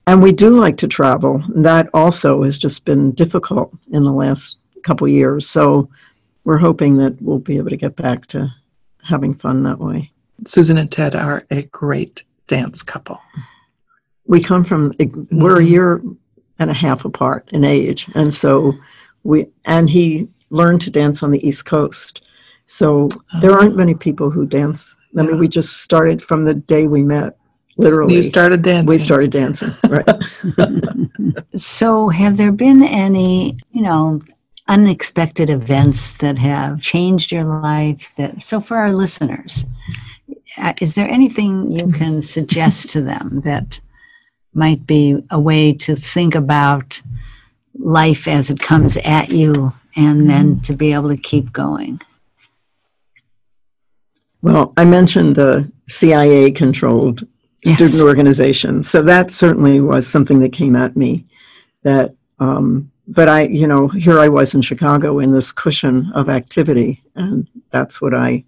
and 0.07 0.23
we 0.23 0.31
do 0.33 0.51
like 0.51 0.77
to 0.79 0.87
travel. 0.89 1.43
That 1.55 1.89
also 1.93 2.43
has 2.45 2.57
just 2.59 2.85
been 2.85 3.13
difficult 3.13 3.73
in 3.91 4.05
the 4.05 4.13
last 4.13 4.59
couple 4.89 5.07
years. 5.07 5.47
So 5.47 5.91
we're 6.45 6.57
hoping 6.57 6.97
that 6.97 7.21
we'll 7.21 7.39
be 7.39 7.59
able 7.59 7.69
to 7.69 7.77
get 7.77 7.95
back 7.95 8.27
to 8.29 8.51
having 9.05 9.35
fun 9.35 9.63
that 9.65 9.79
way. 9.79 10.11
susan 10.47 10.79
and 10.79 10.91
ted 10.91 11.15
are 11.15 11.45
a 11.51 11.63
great 11.67 12.23
dance 12.47 12.83
couple 12.83 13.21
We 14.27 14.41
come 14.41 14.65
from 14.65 14.95
we're 14.99 15.57
a 15.57 15.63
mm-hmm. 15.63 15.73
year 15.73 16.03
and 16.59 16.71
a 16.71 16.75
half 16.75 17.05
apart 17.05 17.49
in 17.53 17.65
age, 17.65 18.09
and 18.15 18.33
so 18.33 18.73
we 19.23 19.47
and 19.65 19.89
he 19.89 20.29
learned 20.51 20.81
to 20.83 20.91
dance 20.91 21.23
on 21.23 21.31
the 21.31 21.47
East 21.47 21.65
Coast. 21.65 22.23
So 22.67 23.09
oh. 23.13 23.41
there 23.41 23.53
aren't 23.53 23.77
many 23.77 23.95
people 23.95 24.31
who 24.31 24.45
dance. 24.45 24.97
I 25.19 25.23
mean, 25.23 25.39
we 25.39 25.49
just 25.49 25.79
started 25.87 26.21
from 26.21 26.45
the 26.45 26.55
day 26.55 26.87
we 26.87 27.03
met. 27.03 27.37
Literally, 27.77 28.17
you 28.17 28.23
started 28.23 28.63
dancing 28.63 28.87
we 28.87 28.99
started 28.99 29.31
dancing. 29.31 29.73
Right. 29.89 30.09
So, 31.57 32.09
have 32.09 32.37
there 32.37 32.53
been 32.53 32.83
any, 32.83 33.57
you 33.73 33.83
know, 33.83 34.21
unexpected 34.69 35.51
events 35.51 36.13
that 36.15 36.39
have 36.39 36.81
changed 36.81 37.33
your 37.33 37.45
life? 37.45 38.15
That 38.17 38.43
so 38.43 38.61
for 38.61 38.77
our 38.77 38.93
listeners, 38.93 39.65
uh, 40.57 40.75
is 40.81 40.95
there 40.95 41.09
anything 41.09 41.73
you 41.73 41.91
can 41.93 42.23
suggest 42.23 42.91
to 42.91 43.03
them 43.03 43.41
that 43.45 43.81
might 44.55 44.87
be 44.87 45.23
a 45.31 45.41
way 45.41 45.73
to 45.73 45.97
think 45.97 46.35
about 46.35 47.01
life 47.75 48.27
as 48.29 48.51
it 48.51 48.61
comes 48.61 48.97
at 48.99 49.31
you, 49.31 49.73
and 49.97 50.29
then 50.29 50.61
to 50.61 50.75
be 50.75 50.93
able 50.93 51.09
to 51.09 51.17
keep 51.17 51.53
going? 51.53 52.01
Well, 54.43 54.73
I 54.77 54.85
mentioned 54.85 55.37
the 55.37 55.71
CIA 55.89 56.53
controlled 56.53 57.27
Yes. 57.65 57.75
student 57.75 58.09
organization. 58.09 58.83
So 58.83 59.03
that 59.03 59.31
certainly 59.31 59.81
was 59.81 60.07
something 60.07 60.39
that 60.41 60.53
came 60.53 60.77
at 60.77 60.97
me 60.97 61.27
that 61.83 62.15
um, 62.39 62.91
but 63.09 63.29
I, 63.29 63.43
you 63.43 63.67
know, 63.67 63.89
here 63.89 64.21
I 64.21 64.29
was 64.29 64.55
in 64.55 64.61
Chicago 64.61 65.19
in 65.19 65.33
this 65.33 65.51
cushion 65.51 66.13
of 66.15 66.29
activity 66.29 67.03
and 67.15 67.49
that's 67.71 68.01
what 68.01 68.15
I 68.15 68.45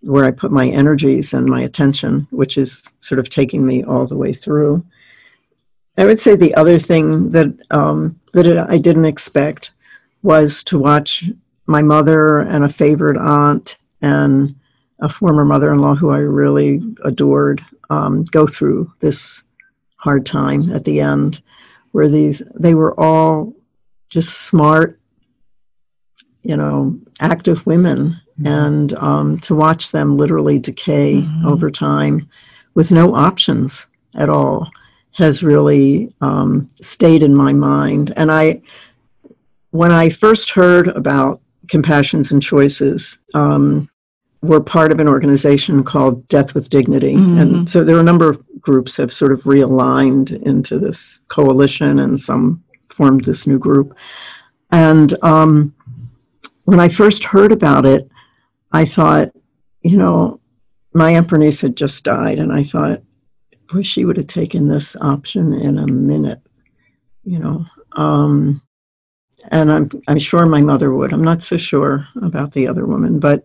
where 0.00 0.24
I 0.24 0.30
put 0.30 0.52
my 0.52 0.66
energies 0.66 1.32
and 1.32 1.46
my 1.46 1.60
attention, 1.60 2.26
which 2.30 2.56
is 2.56 2.84
sort 3.00 3.18
of 3.18 3.30
taking 3.30 3.66
me 3.66 3.82
all 3.82 4.06
the 4.06 4.16
way 4.16 4.32
through. 4.32 4.84
I 5.96 6.04
would 6.04 6.20
say 6.20 6.36
the 6.36 6.54
other 6.54 6.78
thing 6.78 7.30
that 7.30 7.52
um, 7.70 8.18
that 8.32 8.66
I 8.70 8.78
didn't 8.78 9.06
expect 9.06 9.72
was 10.22 10.62
to 10.64 10.78
watch 10.78 11.24
my 11.66 11.82
mother 11.82 12.40
and 12.40 12.64
a 12.64 12.68
favorite 12.68 13.16
aunt 13.16 13.76
and 14.02 14.54
a 15.00 15.08
former 15.08 15.44
mother-in-law 15.44 15.94
who 15.94 16.10
I 16.10 16.18
really 16.18 16.80
adored 17.04 17.64
um, 17.90 18.24
go 18.24 18.46
through 18.46 18.92
this 19.00 19.44
hard 19.96 20.26
time 20.26 20.72
at 20.72 20.84
the 20.84 21.00
end, 21.00 21.42
where 21.92 22.08
these 22.08 22.42
they 22.54 22.74
were 22.74 22.98
all 22.98 23.52
just 24.08 24.42
smart, 24.42 24.98
you 26.42 26.56
know, 26.56 26.98
active 27.20 27.64
women, 27.66 28.20
and 28.44 28.94
um, 28.94 29.38
to 29.40 29.54
watch 29.54 29.90
them 29.90 30.16
literally 30.16 30.58
decay 30.58 31.22
Mhm. 31.22 31.44
over 31.44 31.70
time 31.70 32.26
with 32.74 32.92
no 32.92 33.14
options 33.14 33.86
at 34.14 34.28
all 34.28 34.68
has 35.12 35.42
really 35.42 36.14
um, 36.20 36.68
stayed 36.80 37.22
in 37.24 37.34
my 37.34 37.52
mind. 37.52 38.12
And 38.16 38.30
I, 38.30 38.62
when 39.70 39.90
I 39.90 40.10
first 40.10 40.50
heard 40.50 40.88
about 40.88 41.40
compassions 41.66 42.30
and 42.30 42.40
choices, 42.40 43.18
um, 43.34 43.88
we're 44.42 44.60
part 44.60 44.92
of 44.92 45.00
an 45.00 45.08
organization 45.08 45.82
called 45.82 46.26
Death 46.28 46.54
with 46.54 46.70
Dignity. 46.70 47.16
Mhm. 47.16 47.40
And 47.40 47.68
so 47.70 47.82
there 47.82 47.96
are 47.96 48.00
a 48.00 48.04
number 48.04 48.28
of 48.30 48.40
groups 48.60 48.96
have 48.96 49.12
sort 49.12 49.32
of 49.32 49.42
realigned 49.42 50.30
into 50.42 50.78
this 50.78 51.20
coalition 51.26 51.98
and 51.98 52.18
some 52.20 52.62
formed 52.98 53.24
this 53.24 53.46
new 53.46 53.58
group. 53.58 53.96
And 54.72 55.14
um, 55.22 55.72
when 56.64 56.80
I 56.80 56.88
first 56.88 57.22
heard 57.22 57.52
about 57.52 57.84
it, 57.86 58.10
I 58.72 58.84
thought, 58.84 59.30
you 59.82 59.96
know, 59.96 60.40
my 60.92 61.12
Aunt 61.12 61.28
Bernice 61.28 61.60
had 61.60 61.76
just 61.76 62.02
died, 62.02 62.38
and 62.40 62.52
I 62.52 62.64
thought, 62.64 63.00
boy, 63.68 63.82
she 63.82 64.04
would 64.04 64.16
have 64.16 64.26
taken 64.26 64.66
this 64.66 64.96
option 64.96 65.54
in 65.54 65.78
a 65.78 65.86
minute, 65.86 66.42
you 67.22 67.38
know. 67.38 67.64
Um, 67.92 68.60
and 69.50 69.70
I'm 69.70 69.88
I'm 70.08 70.18
sure 70.18 70.44
my 70.44 70.60
mother 70.60 70.92
would. 70.92 71.12
I'm 71.12 71.22
not 71.22 71.42
so 71.42 71.56
sure 71.56 72.06
about 72.20 72.52
the 72.52 72.66
other 72.66 72.84
woman, 72.84 73.20
but 73.20 73.44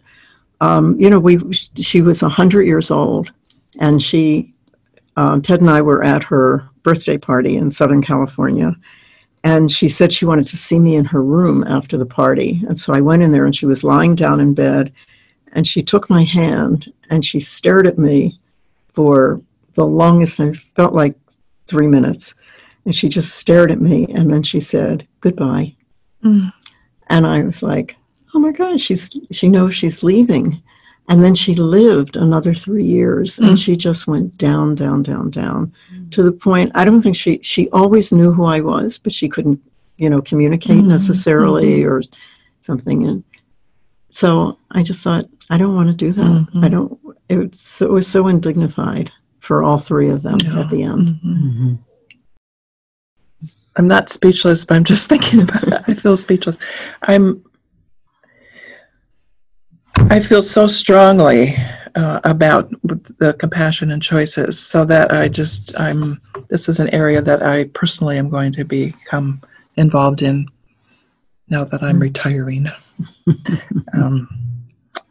um, 0.61 0.99
you 0.99 1.09
know, 1.09 1.19
we 1.19 1.53
she 1.53 2.01
was 2.01 2.21
hundred 2.21 2.63
years 2.63 2.89
old, 2.89 3.31
and 3.79 4.01
she 4.01 4.53
um, 5.15 5.41
Ted 5.41 5.61
and 5.61 5.69
I 5.69 5.81
were 5.81 6.03
at 6.03 6.23
her 6.23 6.67
birthday 6.81 7.17
party 7.17 7.55
in 7.55 7.71
Southern 7.71 8.01
California, 8.01 8.75
and 9.43 9.71
she 9.71 9.89
said 9.89 10.13
she 10.13 10.25
wanted 10.25 10.47
to 10.47 10.57
see 10.57 10.79
me 10.79 10.95
in 10.95 11.05
her 11.05 11.21
room 11.21 11.63
after 11.65 11.97
the 11.97 12.05
party, 12.05 12.63
and 12.67 12.79
so 12.79 12.93
I 12.93 13.01
went 13.01 13.23
in 13.23 13.31
there, 13.31 13.45
and 13.45 13.55
she 13.55 13.65
was 13.65 13.83
lying 13.83 14.15
down 14.15 14.39
in 14.39 14.53
bed, 14.53 14.93
and 15.53 15.67
she 15.67 15.81
took 15.81 16.09
my 16.09 16.23
hand 16.23 16.91
and 17.09 17.23
she 17.23 17.39
stared 17.39 17.87
at 17.87 17.97
me 17.97 18.39
for 18.89 19.41
the 19.75 19.85
longest. 19.85 20.39
I 20.39 20.51
felt 20.51 20.93
like 20.93 21.15
three 21.67 21.87
minutes, 21.87 22.35
and 22.85 22.95
she 22.95 23.07
just 23.07 23.35
stared 23.35 23.71
at 23.71 23.81
me, 23.81 24.07
and 24.09 24.31
then 24.31 24.43
she 24.43 24.59
said 24.59 25.07
goodbye. 25.21 25.75
Mm. 26.23 26.51
And 27.07 27.27
I 27.27 27.43
was 27.43 27.61
like, 27.61 27.95
oh 28.33 28.39
my 28.39 28.51
God, 28.51 28.79
she's 28.79 29.09
she 29.31 29.47
knows 29.47 29.73
she's 29.73 30.03
leaving. 30.03 30.61
And 31.09 31.21
then 31.23 31.35
she 31.35 31.53
lived 31.55 32.15
another 32.15 32.53
three 32.53 32.85
years 32.85 33.37
and 33.37 33.51
Mm. 33.51 33.57
she 33.63 33.75
just 33.75 34.07
went 34.07 34.37
down, 34.37 34.73
down, 34.75 35.03
down, 35.03 35.29
down 35.31 35.71
to 36.11 36.23
the 36.23 36.31
point 36.31 36.71
I 36.75 36.85
don't 36.85 37.01
think 37.01 37.15
she 37.15 37.39
she 37.43 37.69
always 37.71 38.11
knew 38.11 38.31
who 38.31 38.45
I 38.45 38.61
was, 38.61 38.97
but 38.99 39.11
she 39.11 39.27
couldn't, 39.27 39.59
you 39.97 40.09
know, 40.09 40.21
communicate 40.21 40.83
Mhm. 40.83 40.87
necessarily 40.87 41.83
or 41.83 42.01
something. 42.61 43.05
And 43.05 43.23
so 44.11 44.57
I 44.71 44.81
just 44.83 45.01
thought, 45.01 45.25
I 45.49 45.57
don't 45.57 45.75
want 45.75 45.89
to 45.89 45.93
do 46.05 46.13
that. 46.13 46.23
Mhm. 46.53 46.63
I 46.63 46.69
don't 46.69 46.97
it 47.29 47.37
was 47.37 47.59
so, 47.59 47.85
it 47.87 47.91
was 47.91 48.07
so 48.07 48.27
undignified 48.27 49.11
for 49.39 49.61
all 49.63 49.77
three 49.79 50.09
of 50.09 50.23
them 50.23 50.37
Yeah. 50.43 50.59
at 50.61 50.69
the 50.69 50.83
end. 50.83 51.19
Mhm. 51.25 51.77
I'm 53.75 53.87
not 53.87 54.09
speechless, 54.09 54.63
but 54.65 54.75
I'm 54.75 54.83
just 54.83 55.07
thinking 55.11 55.41
about 55.41 55.63
it. 55.67 55.81
I 55.87 55.93
feel 55.95 56.15
speechless. 56.15 56.57
I'm 57.03 57.41
I 60.09 60.19
feel 60.19 60.41
so 60.41 60.67
strongly 60.67 61.55
uh, 61.95 62.19
about 62.23 62.69
the 63.19 63.35
compassion 63.39 63.91
and 63.91 64.01
choices 64.01 64.59
so 64.59 64.85
that 64.85 65.13
I 65.13 65.27
just, 65.27 65.79
I'm, 65.79 66.21
this 66.49 66.69
is 66.69 66.79
an 66.79 66.89
area 66.89 67.21
that 67.21 67.43
I 67.43 67.65
personally 67.65 68.17
am 68.17 68.29
going 68.29 68.51
to 68.53 68.63
become 68.63 69.41
involved 69.75 70.21
in 70.21 70.47
now 71.49 71.63
that 71.63 71.83
I'm 71.83 71.99
retiring. 71.99 72.67
um, 73.93 74.27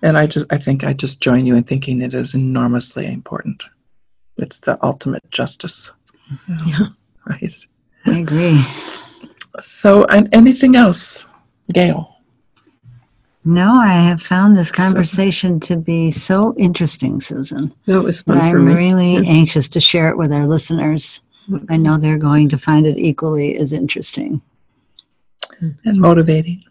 and 0.03 0.17
I 0.19 0.27
just, 0.27 0.47
I 0.51 0.59
think 0.59 0.85
I 0.85 0.93
just 0.93 1.21
join 1.21 1.47
you 1.47 1.57
in 1.57 1.65
thinking 1.65 2.03
it 2.03 2.15
is 2.15 2.35
enormously 2.35 3.07
important. 3.07 3.65
It's 4.37 4.61
the 4.61 4.79
ultimate 4.85 5.29
justice. 5.31 5.93
Yeah. 6.67 6.87
Right. 7.25 7.55
I 8.07 8.19
agree. 8.19 8.65
So, 9.61 10.05
and 10.07 10.29
anything 10.33 10.75
else, 10.75 11.25
Gail? 11.73 12.12
No, 13.45 13.75
I 13.75 13.95
have 13.95 14.23
found 14.23 14.57
this 14.57 14.71
conversation 14.71 15.59
to 15.61 15.77
be 15.77 16.11
so 16.13 16.55
interesting, 16.57 17.19
Susan. 17.21 17.73
That 17.87 18.03
was 18.03 18.23
fun 18.23 18.39
And 18.39 18.51
for 18.53 18.59
I'm 18.59 18.67
me. 18.67 18.75
really 18.75 19.13
Yeah. 19.15 19.23
anxious 19.27 19.69
to 19.71 19.81
share 19.81 20.09
it 20.09 20.17
with 20.17 20.33
our 20.33 20.47
listeners. 20.47 21.21
I 21.69 21.77
know 21.77 21.99
they're 21.99 22.19
going 22.19 22.49
to 22.51 22.59
find 22.59 22.87
it 22.87 22.99
equally 22.99 23.57
as 23.57 23.73
interesting. 23.73 24.41
And 25.61 25.99
motivating. 25.99 26.63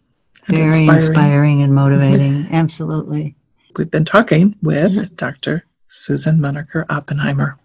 and 0.48 0.58
Very 0.58 0.88
inspiring, 0.88 1.62
and 1.62 1.74
motivating. 1.76 2.48
Absolutely. 2.52 3.36
We've 3.78 3.92
been 3.92 4.06
talking 4.06 4.56
with 4.64 5.16
Dr. 5.16 5.66
Susan 5.88 6.40
Munaker 6.40 6.86
Oppenheimer. 6.90 7.58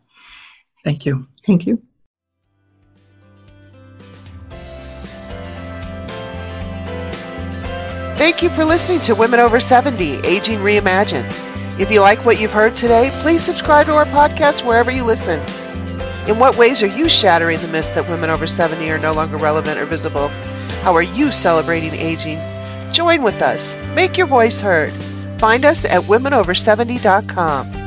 Thank 0.85 1.07
you. 1.07 1.27
Thank 1.45 1.67
you. 1.67 1.81
Thank 8.17 8.43
you 8.43 8.49
for 8.49 8.65
listening 8.65 9.01
to 9.03 9.15
Women 9.15 9.41
Over 9.41 9.61
70 9.61 10.21
Aging 10.25 10.61
Reimagined. 10.61 11.31
If 11.79 11.91
you 11.91 12.01
like 12.01 12.25
what 12.25 12.41
you've 12.41 12.51
heard 12.53 12.75
today, 12.75 13.11
please 13.21 13.45
subscribe 13.45 13.87
to 13.89 13.95
our 13.95 14.07
podcast 14.07 14.65
wherever 14.65 14.91
you 14.91 15.05
listen. 15.05 15.39
In 16.27 16.39
what 16.39 16.57
ways 16.57 16.83
are 16.83 16.87
you 16.87 17.11
shattering 17.11 17.61
the 17.61 17.69
myth 17.69 17.95
that 17.95 18.09
women 18.09 18.31
over 18.31 18.47
70 18.47 18.91
are 18.91 18.99
no 18.99 19.13
longer 19.13 19.37
relevant 19.37 19.79
or 19.79 19.85
visible? 19.85 20.29
How 20.83 20.95
are 20.95 21.03
you 21.03 21.31
celebrating 21.31 21.93
aging? 21.93 22.39
Join 22.91 23.23
with 23.23 23.43
us. 23.43 23.75
Make 23.95 24.17
your 24.17 24.27
voice 24.27 24.59
heard. 24.59 24.93
Find 25.39 25.67
us 25.67 25.85
at 25.85 26.01
womenover70.com. 26.05 27.86